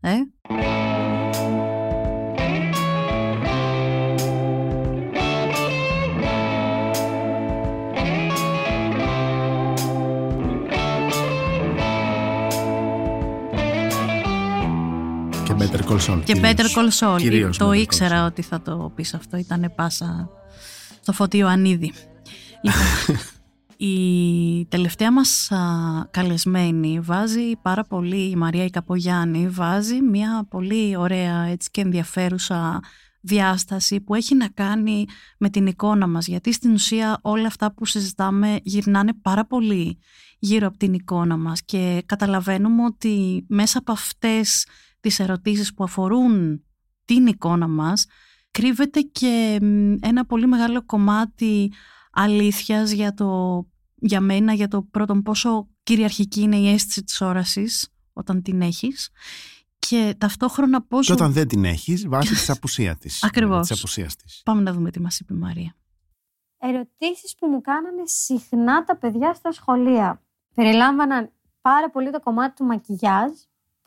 [0.00, 0.14] Ε;
[16.08, 16.22] Saul.
[16.24, 16.52] Και κυρίως.
[16.52, 17.18] Better Call Saul.
[17.18, 18.26] Κυρίως το Better Call ήξερα Saul.
[18.26, 19.36] ότι θα το πεις αυτό.
[19.36, 20.30] Ήταν πάσα
[21.00, 21.92] στο φωτίο ανίδη.
[22.62, 23.20] Λοιπόν,
[23.90, 25.58] η τελευταία μας α,
[26.10, 32.80] καλεσμένη βάζει πάρα πολύ, η Μαρία η Καπογιάννη βάζει μια πολύ ωραία έτσι και ενδιαφέρουσα
[33.20, 35.04] διάσταση που έχει να κάνει
[35.38, 39.98] με την εικόνα μας γιατί στην ουσία όλα αυτά που συζητάμε γυρνάνε πάρα πολύ
[40.38, 44.66] γύρω από την εικόνα μας και καταλαβαίνουμε ότι μέσα από αυτές
[45.00, 46.62] τις ερωτήσεις που αφορούν
[47.04, 48.06] την εικόνα μας
[48.50, 51.72] κρύβεται και μ, ένα πολύ μεγάλο κομμάτι
[52.12, 53.62] αλήθειας για, το,
[53.94, 59.10] για μένα, για το πρώτον πόσο κυριαρχική είναι η αίσθηση της όρασης όταν την έχεις
[59.78, 61.12] και ταυτόχρονα Και πόσο...
[61.12, 63.22] όταν δεν την έχεις, βάσει της απουσίας της.
[63.28, 63.68] Ακριβώς.
[63.68, 64.40] Της απουσίας της.
[64.44, 65.74] Πάμε να δούμε τι μας είπε η Μαρία.
[66.58, 70.22] ερωτήσεις που μου κάνανε συχνά τα παιδιά στα σχολεία.
[70.54, 73.30] Περιλάμβαναν πάρα πολύ το κομμάτι του μακιγιάζ,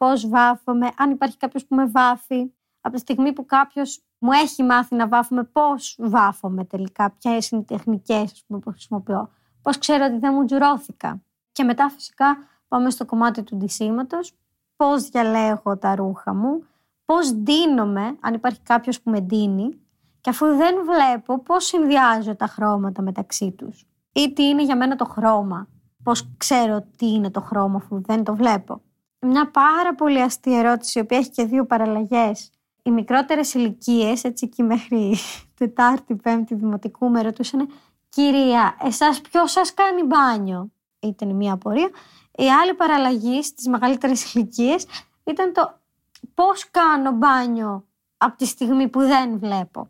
[0.02, 4.64] πώς βάφομαι, αν υπάρχει κάποιος που με βάφει, από τη στιγμή που κάποιος μου έχει
[4.64, 9.30] μάθει να βάφομαι, πώς βάφομαι τελικά, ποιες είναι οι τεχνικές ας πούμε, που χρησιμοποιώ,
[9.62, 11.22] πώς ξέρω ότι δεν μου τζουρώθηκα.
[11.52, 12.38] Και μετά φυσικά
[12.68, 14.34] πάμε στο κομμάτι του ντυσίματος,
[14.76, 16.66] πώς διαλέγω τα ρούχα μου,
[17.06, 19.80] πώς ντύνομαι, αν υπάρχει κάποιος που με ντύνει,
[20.22, 23.88] και αφού δεν βλέπω πώς συνδυάζω τα χρώματα μεταξύ τους.
[24.12, 25.68] Ή τι είναι για μένα το χρώμα,
[26.04, 28.82] πώς ξέρω τι είναι το χρώμα αφού δεν το βλέπω.
[29.26, 32.52] Μια πάρα πολύ αστεία ερώτηση, η οποία έχει και δύο παραλλαγές.
[32.84, 35.16] Οι μικρότερες ηλικίες, έτσι και μέχρι
[35.58, 37.70] Τετάρτη, Πέμπτη Δημοτικού, με ρωτούσαν
[38.10, 41.90] «Κυρία, εσάς ποιος σας κάνει μπάνιο» ήταν η μία απορία.
[42.36, 44.86] Η άλλη παραλλαγή στις μεγαλύτερες ηλικίες
[45.24, 45.80] ήταν το
[46.34, 47.86] πώς κάνω μπάνιο
[48.18, 49.90] από τη στιγμή που δεν βλέπω;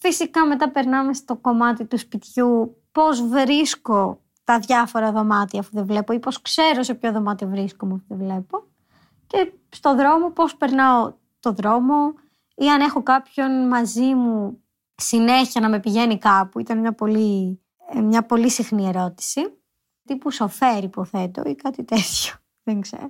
[0.00, 6.12] Φυσικά μετά περνάμε στο κομμάτι του σπιτιού πώς βρίσκω τα διάφορα δωμάτια αφού δεν βλέπω
[6.12, 8.64] ή πώς ξέρω σε ποιο δωμάτιο βρίσκομαι αφού δεν βλέπω.
[9.26, 12.12] Και στο δρόμο πώς περνάω το δρόμο
[12.54, 14.62] ή αν έχω κάποιον μαζί μου
[14.94, 16.58] συνέχεια να με πηγαίνει κάπου.
[16.58, 17.60] Ήταν μια πολύ,
[17.92, 19.40] ε, μια πολύ συχνή ερώτηση.
[20.04, 22.34] Τύπου σοφέρ υποθέτω ή κάτι τέτοιο.
[22.66, 23.08] Δεν ξέρω.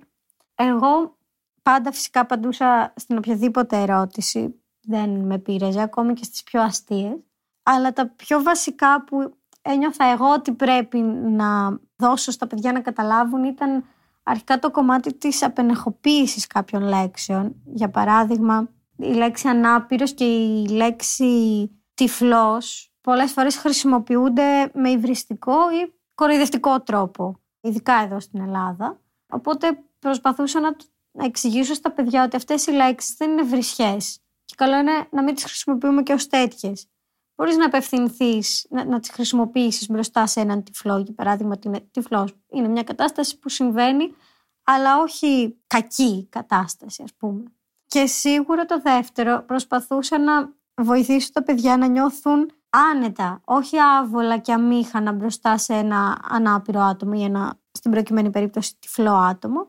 [0.54, 1.16] Εγώ
[1.62, 4.62] πάντα φυσικά απαντούσα στην οποιαδήποτε ερώτηση.
[4.80, 7.16] Δεν με πείραζε ακόμη και στις πιο αστείες.
[7.62, 13.44] Αλλά τα πιο βασικά που ένιωθα εγώ ότι πρέπει να δώσω στα παιδιά να καταλάβουν
[13.44, 13.84] ήταν
[14.22, 17.54] αρχικά το κομμάτι της απενεχοποίησης κάποιων λέξεων.
[17.64, 25.94] Για παράδειγμα, η λέξη ανάπηρος και η λέξη τυφλός πολλές φορές χρησιμοποιούνται με υβριστικό ή
[26.14, 29.00] κοροϊδευτικό τρόπο, ειδικά εδώ στην Ελλάδα.
[29.28, 30.76] Οπότε προσπαθούσα να,
[31.10, 35.22] να εξηγήσω στα παιδιά ότι αυτές οι λέξεις δεν είναι βρισιές και καλό είναι να
[35.22, 36.88] μην τις χρησιμοποιούμε και ως τέτοιες.
[37.36, 41.88] Μπορείς να απευθυνθείς, να, να τις χρησιμοποιήσεις μπροστά σε έναν τυφλό, για παράδειγμα, ότι είναι
[41.90, 42.34] τυφλός.
[42.50, 44.14] Είναι μια κατάσταση που συμβαίνει,
[44.62, 47.42] αλλά όχι κακή κατάσταση, ας πούμε.
[47.86, 54.52] Και σίγουρα το δεύτερο, προσπαθούσα να βοηθήσω τα παιδιά να νιώθουν άνετα, όχι άβολα και
[54.52, 59.66] αμήχανα μπροστά σε ένα ανάπηρο άτομο ή ένα, στην προκειμένη περίπτωση, τυφλό άτομο.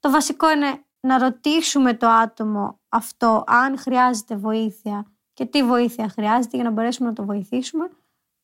[0.00, 5.06] Το βασικό είναι να ρωτήσουμε το άτομο αυτό αν χρειάζεται βοήθεια
[5.40, 7.90] και τι βοήθεια χρειάζεται για να μπορέσουμε να το βοηθήσουμε.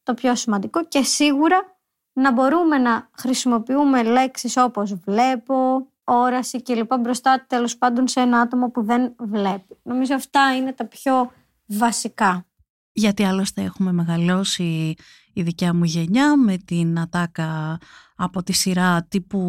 [0.02, 1.76] Το πιο σημαντικό και σίγουρα
[2.12, 6.94] να μπορούμε να χρησιμοποιούμε λέξεις όπως βλέπω, όραση κλπ.
[6.94, 9.78] μπροστά τέλος πάντων σε ένα άτομο που δεν βλέπει.
[9.82, 11.32] Νομίζω αυτά είναι τα πιο
[11.66, 12.45] βασικά.
[12.98, 14.94] Γιατί άλλωστε έχουμε μεγαλώσει
[15.32, 17.78] η δικιά μου γενιά με την ατάκα
[18.16, 19.40] από τη σειρά τύπου,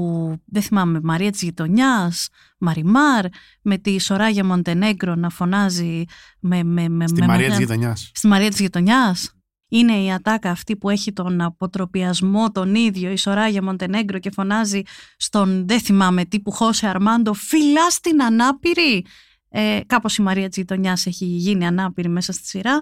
[0.46, 3.26] δεν θυμάμαι, Μαρία της Γειτονιάς, Μαριμάρ,
[3.62, 6.04] με τη Σοράγια Μοντενέγκρο να φωνάζει
[6.40, 6.64] με...
[6.64, 8.12] με, με Στη με Μαρία μεγα- της γειτονιάς.
[8.14, 9.32] Στη Μαρία της Γειτονιάς.
[9.70, 14.82] Είναι η ατάκα αυτή που έχει τον αποτροπιασμό τον ίδιο, η Σοράγια Μοντενέγκρο και φωνάζει
[15.18, 19.06] στον, δεν θυμάμαι, τύπου Χώσε Αρμάντο, φιλά στην ανάπηρη.
[19.50, 22.82] Ε, κάπως η Μαρία της Γειτονιάς έχει γίνει ανάπηρη μέσα στη σειρά.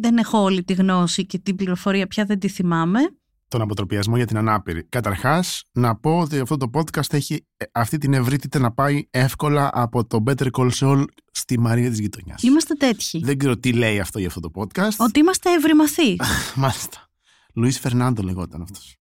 [0.00, 3.00] Δεν έχω όλη τη γνώση και την πληροφορία πια δεν τη θυμάμαι.
[3.48, 4.84] Τον αποτροπιασμό για την ανάπηρη.
[4.88, 9.70] Καταρχάς, να πω ότι αυτό το podcast έχει ε, αυτή την ευρύτητα να πάει εύκολα
[9.72, 12.42] από το Better Call Saul στη Μαρία της γειτονιάς.
[12.42, 13.20] Είμαστε τέτοιοι.
[13.24, 14.96] Δεν ξέρω τι λέει αυτό για αυτό το podcast.
[14.96, 16.16] Ότι είμαστε ευρυμαθεί.
[16.54, 17.08] Μάλιστα.
[17.54, 18.96] Λουίς Φερνάντο λεγόταν αυτός.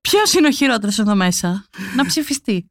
[0.00, 2.68] Ποιος είναι ο χειρότερος εδώ μέσα, να ψηφιστεί.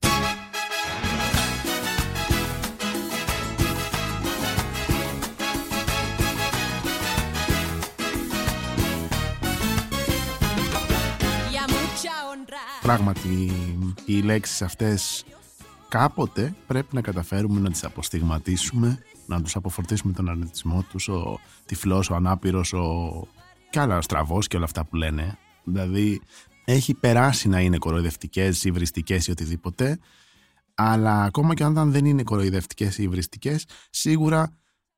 [12.83, 13.51] Πράγματι,
[14.05, 15.25] οι λέξεις αυτές
[15.89, 22.09] κάποτε πρέπει να καταφέρουμε να τις αποστιγματίσουμε, να τους αποφορτίσουμε τον αρνητισμό τους, ο τυφλός,
[22.09, 23.27] ο ανάπηρος, ο...
[23.69, 25.37] και άλλα στραβός και όλα αυτά που λένε.
[25.63, 26.21] Δηλαδή,
[26.65, 29.99] έχει περάσει να είναι κοροϊδευτικές, υβριστικές ή οτιδήποτε,
[30.73, 34.57] αλλά ακόμα και αν δεν είναι κοροϊδευτικές ή υβριστικές, σίγουρα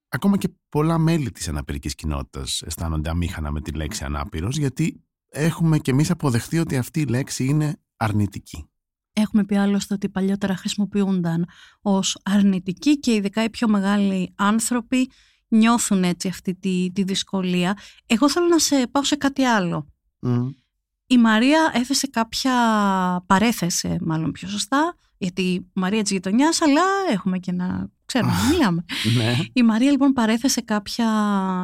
[0.09, 5.77] ακόμα και πολλά μέλη της αναπηρικής κοινότητας αισθάνονται αμήχανα με τη λέξη ανάπηρος, γιατί έχουμε
[5.77, 8.69] και εμείς αποδεχτεί ότι αυτή η λέξη είναι αρνητική.
[9.13, 11.47] Έχουμε πει άλλωστε ότι παλιότερα χρησιμοποιούνταν
[11.81, 15.09] ως αρνητική και ειδικά οι πιο μεγάλοι άνθρωποι
[15.47, 17.77] νιώθουν έτσι αυτή τη, τη δυσκολία.
[18.05, 19.87] Εγώ θέλω να σε πάω σε κάτι άλλο.
[21.07, 22.53] Η Μαρία έθεσε κάποια,
[23.25, 28.49] παρέθεσε μάλλον πιο σωστά, γιατί η Μαρία της γειτονιάς, αλλά έχουμε και να ξέρουμε να
[28.49, 28.85] μιλάμε.
[29.17, 29.35] Ναι.
[29.53, 31.07] Η Μαρία λοιπόν παρέθεσε κάποια,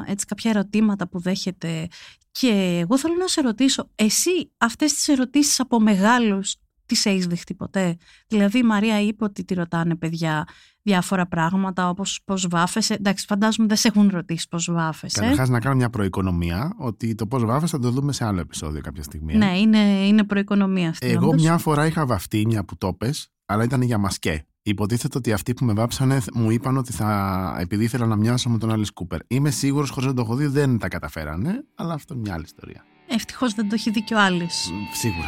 [0.08, 1.88] έτσι, κάποια ερωτήματα που δέχεται
[2.32, 7.54] και εγώ θέλω να σε ρωτήσω, εσύ αυτές τις ερωτήσεις από μεγάλους τις έχεις δεχτεί
[7.54, 10.48] ποτέ; Δηλαδή η Μαρία είπε ότι τη ρωτάνε παιδιά
[10.82, 12.94] διάφορα πράγματα όπως πώς βάφεσαι.
[12.94, 15.20] Εντάξει φαντάζομαι δεν σε έχουν ρωτήσει πώς βάφεσαι.
[15.20, 18.82] Καταρχάς να κάνω μια προοικονομία ότι το πώς βάφεσαι θα το δούμε σε άλλο επεισόδιο
[18.82, 19.36] κάποια στιγμή.
[19.36, 21.08] Ναι, είναι, είναι προοικονομία αυτή.
[21.08, 21.42] Εγώ όντως.
[21.42, 24.46] μια φορά είχα βαφτεί μια που το πες, αλλά ήταν για μασκέ.
[24.64, 27.56] Υποτίθεται ότι αυτοί που με βάψανε μου είπαν ότι θα.
[27.60, 29.20] επειδή ήθελα να μοιάσω με τον Άλλη Κούπερ.
[29.28, 32.44] Είμαι σίγουρος, χωρίς να το έχω δει, δεν τα καταφέρανε, αλλά αυτό είναι μια άλλη
[32.44, 32.86] ιστορία.
[33.08, 34.70] Ευτυχώς δεν το έχει δει και ο Άλλης.
[34.72, 35.28] Μ, Σίγουρα.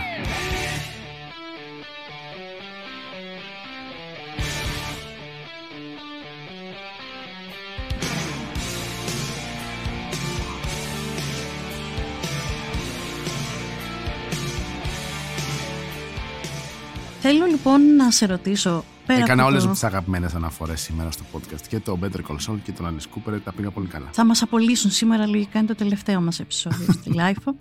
[17.19, 18.83] Θέλω λοιπόν να σε ρωτήσω.
[19.05, 21.61] Πέρα Έκανα από όλες το- μου τις αγαπημένες αναφορές σήμερα στο podcast.
[21.69, 24.09] Και το Better Call Saul και τον Alice Cooper τα πήγα πολύ καλά.
[24.11, 27.53] Θα μας απολύσουν σήμερα, λογικά είναι το τελευταίο μας επεισόδιο στη Life.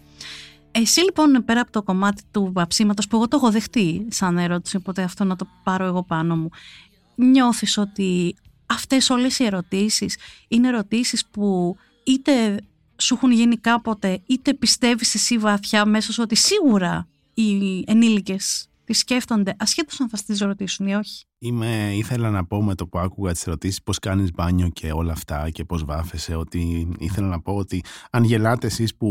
[0.70, 4.76] Εσύ λοιπόν πέρα από το κομμάτι του βαψίματος που εγώ το έχω δεχτεί σαν ερώτηση,
[4.76, 6.48] οπότε αυτό να το πάρω εγώ πάνω μου,
[7.14, 10.16] νιώθεις ότι αυτές όλες οι ερωτήσεις
[10.48, 12.60] είναι ερωτήσεις που είτε
[12.96, 19.00] σου έχουν γίνει κάποτε, είτε πιστεύεις εσύ βαθιά μέσα σου ότι σίγουρα οι ενήλικες τις
[19.00, 21.24] σκέφτονται, ασχέτως αν θα τις ρωτήσουν ή όχι.
[21.38, 25.12] Είμαι, ήθελα να πω με το που άκουγα τις ερωτήσεις πώς κάνεις μπάνιο και όλα
[25.12, 29.08] αυτά και πώς βάφεσαι, ότι ήθελα να πω ότι αν γελάτε εσείς που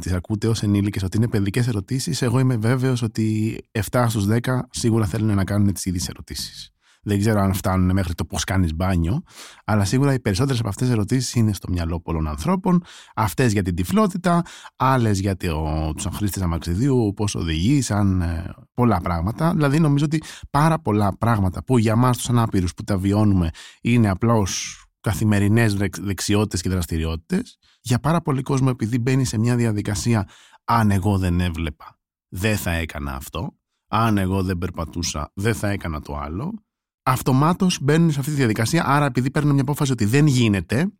[0.00, 3.58] τις ακούτε ως ενήλικες ότι είναι παιδικές ερωτήσεις, εγώ είμαι βέβαιος ότι
[3.90, 6.75] 7 στους 10 σίγουρα θέλουν να κάνουν τις ίδιες ερωτήσεις.
[7.08, 9.22] Δεν ξέρω αν φτάνουν μέχρι το πώς κάνεις μπάνιο,
[9.64, 12.82] αλλά σίγουρα οι περισσότερες από αυτές τι ερωτήσεις είναι στο μυαλό πολλών ανθρώπων.
[13.14, 14.42] Αυτές για την τυφλότητα,
[14.76, 19.52] άλλες για τους χρήστε αμαξιδίου, πώς οδηγεί, σαν ε, πολλά πράγματα.
[19.54, 24.08] Δηλαδή, νομίζω ότι πάρα πολλά πράγματα που για εμά τους ανάπηρους που τα βιώνουμε είναι
[24.08, 27.58] απλώς καθημερινές δεξιότητες και δραστηριότητες.
[27.80, 30.28] Για πάρα πολύ κόσμο, επειδή μπαίνει σε μια διαδικασία,
[30.64, 33.58] αν εγώ δεν έβλεπα, δεν θα έκανα αυτό.
[33.88, 36.65] Αν εγώ δεν περπατούσα, δεν θα έκανα το άλλο
[37.06, 38.84] αυτομάτως μπαίνουν σε αυτή τη διαδικασία.
[38.86, 40.92] Άρα, επειδή παίρνουν μια απόφαση ότι δεν γίνεται,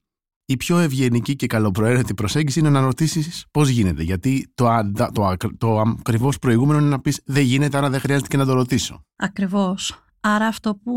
[0.45, 4.03] η πιο ευγενική και καλοπροαίρετη προσέγγιση είναι να ρωτήσεις πώς γίνεται.
[4.03, 8.01] Γιατί το, αντα- το, ακ- το ακριβώς προηγούμενο είναι να πεις δεν γίνεται, άρα δεν
[8.01, 9.05] χρειάζεται και να το ρωτήσω.
[9.17, 10.05] Ακριβώς.
[10.21, 10.95] Άρα αυτό που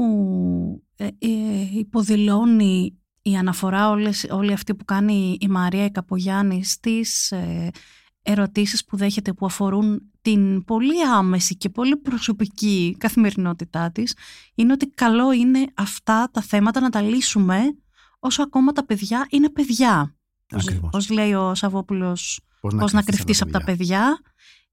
[0.95, 1.09] ε, ε,
[1.73, 7.69] υποδηλώνει η αναφορά όλες, όλη αυτή που κάνει η Μαρία η Καπογιάννη στις ε,
[8.31, 14.15] ερωτήσεις που δέχεται που αφορούν την πολύ άμεση και πολύ προσωπική καθημερινότητά της
[14.55, 17.61] είναι ότι καλό είναι αυτά τα θέματα να τα λύσουμε
[18.19, 20.15] όσο ακόμα τα παιδιά είναι παιδιά.
[20.47, 20.89] Πώς- Ακριβώς.
[20.91, 24.19] Πώς λέει ο Σαββόπουλος Πώς πώς να κρυφτείς από τα παιδιά.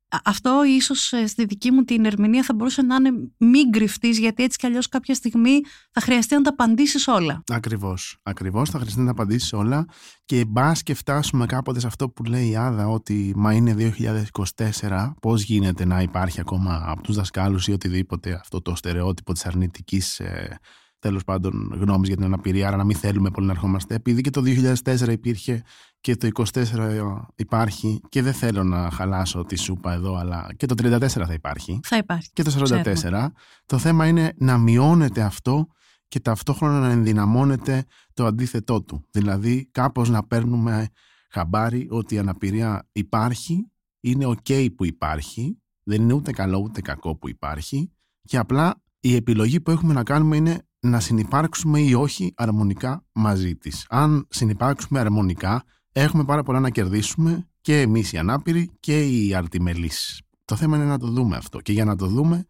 [0.09, 4.19] Α- Αυτό ίσως ε, στη δική μου την ερμηνεία θα μπορούσε να είναι μην κρυφτείς
[4.19, 5.61] γιατί έτσι κι αλλιώς κάποια στιγμή
[5.93, 7.43] θα χρειαστεί να τα απαντήσεις όλα.
[7.53, 8.19] Ακριβώς.
[8.23, 8.71] Ακριβώς.
[8.71, 9.87] Θα χρειαστεί να απαντήσεις όλα
[10.25, 15.15] και μπας και φτάσουμε κάποτε σε αυτό που λέει η Άδα ότι μα είναι 2024.
[15.21, 20.21] Πώς γίνεται να υπάρχει ακόμα από τους δασκάλους ή οτιδήποτε αυτό το στερεότυπο της αρνητικής
[20.21, 20.59] ε,
[20.99, 23.95] τέλος πάντων γνώμης για την αναπηρία, άρα να μην θέλουμε πολύ να ερχόμαστε.
[23.95, 24.43] Επειδή και το
[24.85, 25.63] 2004 υπήρχε
[26.07, 30.75] και το 24 υπάρχει και δεν θέλω να χαλάσω τη σούπα εδώ, αλλά και το
[30.79, 32.31] 34 θα υπάρχει Θα υπάρχει.
[32.33, 32.93] και το 44.
[32.93, 33.33] Ξέρουμε.
[33.67, 35.67] Το θέμα είναι να μειώνεται αυτό
[36.09, 37.85] και ταυτόχρονα να ενδυναμώνεται
[38.15, 39.05] το αντίθετό του.
[39.11, 40.89] Δηλαδή κάπως να παίρνουμε
[41.31, 47.17] χαμπάρι ότι η αναπηρία υπάρχει, είναι ok που υπάρχει, δεν είναι ούτε καλό ούτε κακό
[47.17, 47.93] που υπάρχει
[48.23, 53.57] και απλά η επιλογή που έχουμε να κάνουμε είναι να συνεπάρξουμε ή όχι αρμονικά μαζί
[53.57, 53.87] της.
[53.89, 55.65] Αν συνεπάρξουμε αρμονικά,
[56.01, 60.23] έχουμε πάρα πολλά να κερδίσουμε και εμείς οι ανάπηροι και οι αρτιμελείς.
[60.45, 62.47] Το θέμα είναι να το δούμε αυτό και για να το δούμε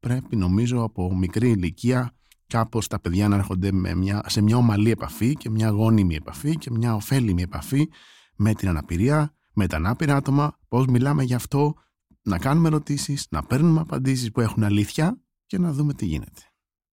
[0.00, 2.12] πρέπει νομίζω από μικρή ηλικία
[2.46, 6.56] κάπως τα παιδιά να έρχονται με μια, σε μια ομαλή επαφή και μια γόνιμη επαφή
[6.56, 7.88] και μια ωφέλιμη επαφή
[8.36, 11.74] με την αναπηρία, με τα ανάπηρα άτομα, πώς μιλάμε γι' αυτό,
[12.22, 16.47] να κάνουμε ερωτήσεις, να παίρνουμε απαντήσεις που έχουν αλήθεια και να δούμε τι γίνεται.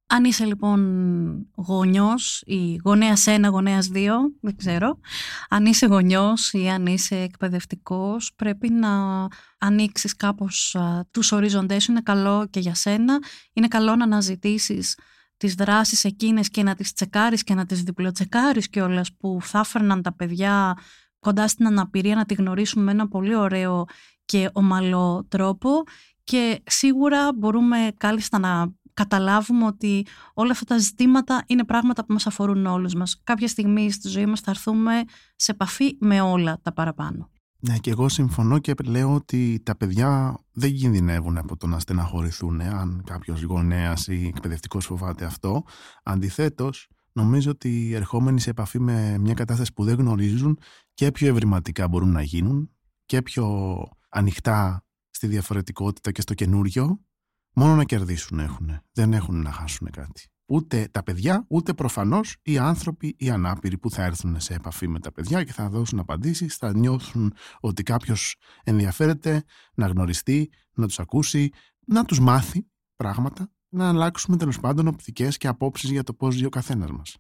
[0.08, 0.82] Αν είσαι λοιπόν
[1.56, 5.00] γονιός ή γονέας ένα, γονέας δύο, δεν ξέρω,
[5.50, 8.90] αν είσαι γονιός ή αν είσαι εκπαιδευτικός πρέπει να
[9.58, 13.20] ανοίξεις κάπως α, τους ορίζοντές σου, είναι καλό και για σένα,
[13.54, 14.98] είναι καλό να αναζητήσεις
[15.38, 20.02] τις δράσεις εκείνες και να τις τσεκάρεις και να τις διπλοτσεκάρεις κιόλας που θα έφερναν
[20.02, 20.78] τα παιδιά
[21.20, 23.86] κοντά στην αναπηρία να τη γνωρίσουμε με ένα πολύ ωραίο
[24.26, 25.84] και ομαλό τρόπο.
[26.24, 32.28] Και σίγουρα μπορούμε κάλλιστα να καταλάβουμε ότι όλα αυτά τα ζητήματα είναι πράγματα που μας
[32.28, 33.22] αφορούν όλους μας.
[33.24, 35.04] Κάποια στιγμή στη ζωή μας θα έρθουμε
[35.36, 37.30] σε επαφή με όλα τα παραπάνω.
[37.60, 42.62] Ναι, και εγώ συμφωνώ και λέω ότι τα παιδιά δεν κινδυνεύουν από το να στεναχωρηθούν
[42.62, 45.64] αν κάποιος γονέας ή εκπαιδευτικός φοβάται αυτό.
[46.04, 50.60] Αντιθέτως, νομίζω ότι ερχόμενοι σε επαφή με μια κατάσταση που δεν γνωρίζουν
[50.94, 52.70] και πιο ευρηματικά μπορούν να γίνουν
[53.06, 53.78] και πιο
[54.10, 57.00] ανοιχτά στη διαφορετικότητα και στο καινούριο,
[57.56, 58.80] μόνο να κερδίσουν έχουν.
[58.92, 60.28] Δεν έχουν να χάσουν κάτι.
[60.46, 65.00] Ούτε τα παιδιά, ούτε προφανώς οι άνθρωποι οι ανάπηροι που θα έρθουν σε επαφή με
[65.00, 69.44] τα παιδιά και θα δώσουν απαντήσεις, θα νιώθουν ότι κάποιος ενδιαφέρεται
[69.74, 71.50] να γνωριστεί, να τους ακούσει,
[71.86, 76.46] να τους μάθει πράγματα, να αλλάξουμε τέλος πάντων οπτικές και απόψεις για το πώς ζει
[76.46, 77.18] ο καθένας μας.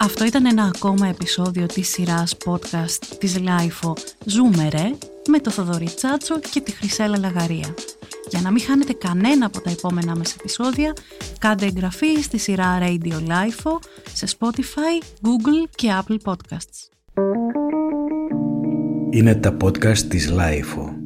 [0.00, 3.92] Αυτό ήταν ένα ακόμα επεισόδιο της σειράς podcast της LIFO
[4.24, 4.90] «Ζούμε ρε»
[5.28, 7.74] με το Θοδωρή Τσάτσο και τη Χρυσέλα Λαγαρία.
[8.28, 10.92] Για να μην χάνετε κανένα από τα επόμενά μας επεισόδια,
[11.38, 13.78] κάντε εγγραφή στη σειρά Radio LIFO
[14.12, 16.88] σε Spotify, Google και Apple Podcasts.
[19.10, 20.97] Είναι τα podcast της LIFO.